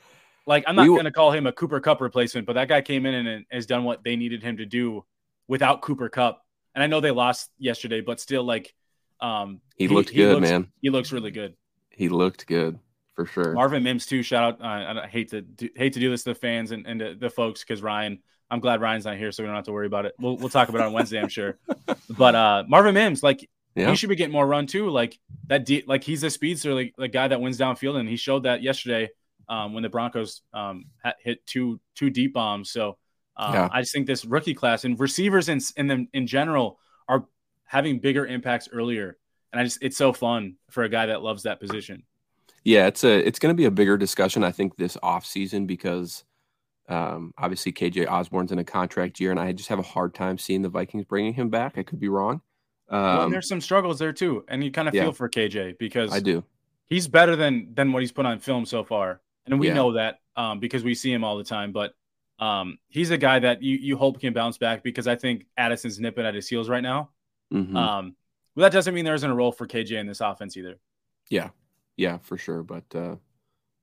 like 0.46 0.64
I'm 0.66 0.76
not 0.76 0.86
we, 0.86 0.94
gonna 0.94 1.10
call 1.10 1.32
him 1.32 1.46
a 1.46 1.52
Cooper 1.52 1.80
Kupp 1.80 2.02
replacement, 2.02 2.46
but 2.46 2.52
that 2.52 2.68
guy 2.68 2.82
came 2.82 3.06
in 3.06 3.14
and, 3.14 3.26
and 3.26 3.44
has 3.50 3.64
done 3.64 3.84
what 3.84 4.04
they 4.04 4.16
needed 4.16 4.42
him 4.42 4.58
to 4.58 4.66
do 4.66 5.04
without 5.46 5.80
Cooper 5.80 6.10
Kupp. 6.10 6.42
And 6.74 6.84
I 6.84 6.88
know 6.88 7.00
they 7.00 7.10
lost 7.10 7.50
yesterday, 7.58 8.02
but 8.02 8.20
still, 8.20 8.44
like, 8.44 8.74
um, 9.20 9.62
he, 9.76 9.88
he 9.88 9.94
looked 9.94 10.10
he 10.10 10.16
good, 10.16 10.34
looks, 10.34 10.50
man. 10.50 10.68
He 10.82 10.90
looks 10.90 11.10
really 11.10 11.30
good. 11.30 11.54
He 11.90 12.10
looked 12.10 12.46
good 12.46 12.78
for 13.18 13.26
sure. 13.26 13.52
Marvin 13.52 13.82
Mims 13.82 14.06
too. 14.06 14.22
Shout 14.22 14.60
out. 14.60 14.62
Uh, 14.62 15.00
I 15.02 15.08
hate 15.08 15.30
to 15.30 15.42
do, 15.42 15.68
hate 15.74 15.94
to 15.94 16.00
do 16.00 16.10
this 16.10 16.22
to 16.22 16.30
the 16.30 16.34
fans 16.34 16.70
and, 16.70 16.86
and 16.86 17.00
the, 17.00 17.16
the 17.18 17.30
folks 17.30 17.64
because 17.64 17.82
Ryan. 17.82 18.20
I'm 18.50 18.60
glad 18.60 18.80
Ryan's 18.80 19.04
not 19.04 19.18
here, 19.18 19.30
so 19.30 19.42
we 19.42 19.46
don't 19.46 19.56
have 19.56 19.66
to 19.66 19.72
worry 19.72 19.86
about 19.86 20.06
it. 20.06 20.14
We'll 20.18 20.38
we'll 20.38 20.48
talk 20.48 20.70
about 20.70 20.80
it 20.80 20.84
on 20.86 20.94
Wednesday, 20.94 21.20
I'm 21.20 21.28
sure. 21.28 21.58
But 22.16 22.34
uh, 22.34 22.64
Marvin 22.66 22.94
Mims, 22.94 23.22
like 23.22 23.46
yeah. 23.74 23.90
he 23.90 23.96
should 23.96 24.08
be 24.08 24.16
getting 24.16 24.32
more 24.32 24.46
run 24.46 24.66
too. 24.66 24.88
Like 24.88 25.18
that, 25.48 25.66
de- 25.66 25.84
like 25.86 26.02
he's 26.02 26.22
a 26.22 26.30
speedster, 26.30 26.72
like 26.72 26.94
the 26.96 27.08
guy 27.08 27.28
that 27.28 27.40
wins 27.40 27.58
downfield, 27.58 27.96
and 27.96 28.08
he 28.08 28.16
showed 28.16 28.44
that 28.44 28.62
yesterday 28.62 29.10
um, 29.50 29.74
when 29.74 29.82
the 29.82 29.90
Broncos 29.90 30.40
um, 30.54 30.86
hit 31.22 31.46
two 31.46 31.78
two 31.94 32.08
deep 32.08 32.32
bombs. 32.32 32.70
So 32.70 32.96
uh, 33.36 33.50
yeah. 33.52 33.68
I 33.70 33.82
just 33.82 33.92
think 33.92 34.06
this 34.06 34.24
rookie 34.24 34.54
class 34.54 34.84
and 34.84 34.98
receivers 34.98 35.50
in 35.50 35.60
in 35.76 35.86
them 35.86 36.08
in 36.14 36.26
general 36.26 36.78
are 37.06 37.26
having 37.66 37.98
bigger 37.98 38.26
impacts 38.26 38.70
earlier, 38.72 39.18
and 39.52 39.60
I 39.60 39.64
just 39.64 39.78
it's 39.82 39.98
so 39.98 40.14
fun 40.14 40.56
for 40.70 40.84
a 40.84 40.88
guy 40.88 41.06
that 41.06 41.22
loves 41.22 41.42
that 41.42 41.60
position. 41.60 42.04
Yeah, 42.64 42.86
it's 42.86 43.04
a 43.04 43.26
it's 43.26 43.38
going 43.38 43.54
to 43.54 43.56
be 43.56 43.64
a 43.64 43.70
bigger 43.70 43.96
discussion 43.96 44.44
I 44.44 44.52
think 44.52 44.76
this 44.76 44.96
off 45.02 45.24
season 45.24 45.66
because 45.66 46.24
um, 46.88 47.32
obviously 47.38 47.72
KJ 47.72 48.10
Osborn's 48.10 48.52
in 48.52 48.58
a 48.58 48.64
contract 48.64 49.20
year, 49.20 49.30
and 49.30 49.38
I 49.38 49.52
just 49.52 49.68
have 49.68 49.78
a 49.78 49.82
hard 49.82 50.14
time 50.14 50.38
seeing 50.38 50.62
the 50.62 50.68
Vikings 50.68 51.04
bringing 51.04 51.34
him 51.34 51.50
back. 51.50 51.78
I 51.78 51.82
could 51.82 52.00
be 52.00 52.08
wrong. 52.08 52.40
Um, 52.90 53.02
well, 53.02 53.24
and 53.24 53.32
there's 53.32 53.48
some 53.48 53.60
struggles 53.60 53.98
there 53.98 54.12
too, 54.12 54.44
and 54.48 54.64
you 54.64 54.70
kind 54.70 54.88
of 54.88 54.94
yeah, 54.94 55.02
feel 55.02 55.12
for 55.12 55.28
KJ 55.28 55.78
because 55.78 56.12
I 56.12 56.20
do. 56.20 56.42
He's 56.86 57.06
better 57.06 57.36
than 57.36 57.74
than 57.74 57.92
what 57.92 58.02
he's 58.02 58.12
put 58.12 58.24
on 58.24 58.38
film 58.38 58.64
so 58.64 58.82
far, 58.82 59.20
and 59.46 59.60
we 59.60 59.68
yeah. 59.68 59.74
know 59.74 59.92
that 59.92 60.20
um, 60.36 60.58
because 60.58 60.82
we 60.82 60.94
see 60.94 61.12
him 61.12 61.24
all 61.24 61.36
the 61.36 61.44
time. 61.44 61.72
But 61.72 61.94
um, 62.38 62.78
he's 62.88 63.10
a 63.10 63.18
guy 63.18 63.38
that 63.40 63.62
you 63.62 63.76
you 63.76 63.96
hope 63.98 64.20
can 64.20 64.32
bounce 64.32 64.56
back 64.56 64.82
because 64.82 65.06
I 65.06 65.16
think 65.16 65.44
Addison's 65.58 66.00
nipping 66.00 66.24
at 66.24 66.34
his 66.34 66.48
heels 66.48 66.70
right 66.70 66.82
now. 66.82 67.10
Mm-hmm. 67.52 67.76
Um, 67.76 68.16
well, 68.54 68.62
that 68.62 68.72
doesn't 68.72 68.94
mean 68.94 69.04
there 69.04 69.14
isn't 69.14 69.30
a 69.30 69.34
role 69.34 69.52
for 69.52 69.66
KJ 69.66 69.92
in 69.92 70.06
this 70.06 70.22
offense 70.22 70.56
either. 70.56 70.78
Yeah, 71.28 71.50
yeah, 71.98 72.18
for 72.22 72.38
sure. 72.38 72.62
But 72.62 72.84
uh, 72.94 73.16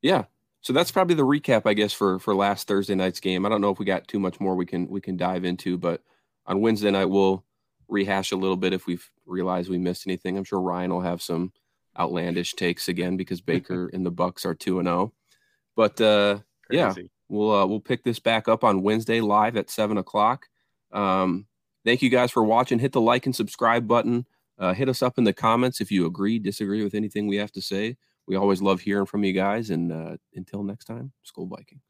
yeah, 0.01 0.23
so 0.61 0.73
that's 0.73 0.91
probably 0.91 1.15
the 1.15 1.23
recap, 1.23 1.63
I 1.65 1.75
guess, 1.75 1.93
for 1.93 2.17
for 2.17 2.33
last 2.33 2.67
Thursday 2.67 2.95
night's 2.95 3.19
game. 3.19 3.45
I 3.45 3.49
don't 3.49 3.61
know 3.61 3.69
if 3.69 3.77
we 3.77 3.85
got 3.85 4.07
too 4.07 4.19
much 4.19 4.39
more 4.39 4.55
we 4.55 4.65
can 4.65 4.87
we 4.87 5.01
can 5.01 5.17
dive 5.17 5.45
into, 5.45 5.77
but 5.77 6.01
on 6.47 6.61
Wednesday 6.61 6.89
night 6.89 7.05
we'll 7.05 7.43
rehash 7.87 8.31
a 8.31 8.37
little 8.37 8.55
bit 8.55 8.73
if 8.73 8.87
we've 8.87 9.07
realized 9.27 9.69
we 9.69 9.77
missed 9.77 10.07
anything. 10.07 10.37
I'm 10.37 10.43
sure 10.43 10.59
Ryan 10.59 10.91
will 10.91 11.01
have 11.01 11.21
some 11.21 11.51
outlandish 11.99 12.55
takes 12.55 12.87
again 12.87 13.17
because 13.17 13.41
Baker 13.41 13.89
and 13.93 14.05
the 14.05 14.11
Bucks 14.11 14.45
are 14.45 14.55
two 14.55 14.79
and 14.79 14.87
zero. 14.87 14.97
Oh. 14.97 15.13
But 15.75 15.99
uh, 15.99 16.39
yeah, 16.71 16.93
we'll 17.27 17.51
uh, 17.51 17.65
we'll 17.65 17.81
pick 17.81 18.03
this 18.03 18.19
back 18.19 18.47
up 18.47 18.63
on 18.63 18.81
Wednesday 18.81 19.19
live 19.19 19.57
at 19.57 19.69
seven 19.69 19.97
o'clock. 19.97 20.47
Um, 20.93 21.47
thank 21.83 22.01
you 22.01 22.09
guys 22.09 22.31
for 22.31 22.45
watching. 22.45 22.79
Hit 22.79 22.93
the 22.93 23.01
like 23.01 23.25
and 23.25 23.35
subscribe 23.35 23.89
button 23.89 24.25
uh, 24.57 24.73
hit 24.73 24.89
us 24.89 25.01
up 25.01 25.17
in 25.17 25.23
the 25.23 25.33
comments 25.33 25.81
if 25.81 25.91
you 25.91 26.05
agree, 26.05 26.39
disagree 26.39 26.83
with 26.83 26.93
anything 26.95 27.27
we 27.27 27.37
have 27.37 27.51
to 27.53 27.61
say. 27.61 27.97
We 28.27 28.35
always 28.35 28.61
love 28.61 28.81
hearing 28.81 29.05
from 29.05 29.23
you 29.23 29.33
guys. 29.33 29.69
And 29.69 29.91
uh, 29.91 30.17
until 30.33 30.63
next 30.63 30.85
time, 30.85 31.11
Skol 31.25 31.49
Vikings. 31.49 31.81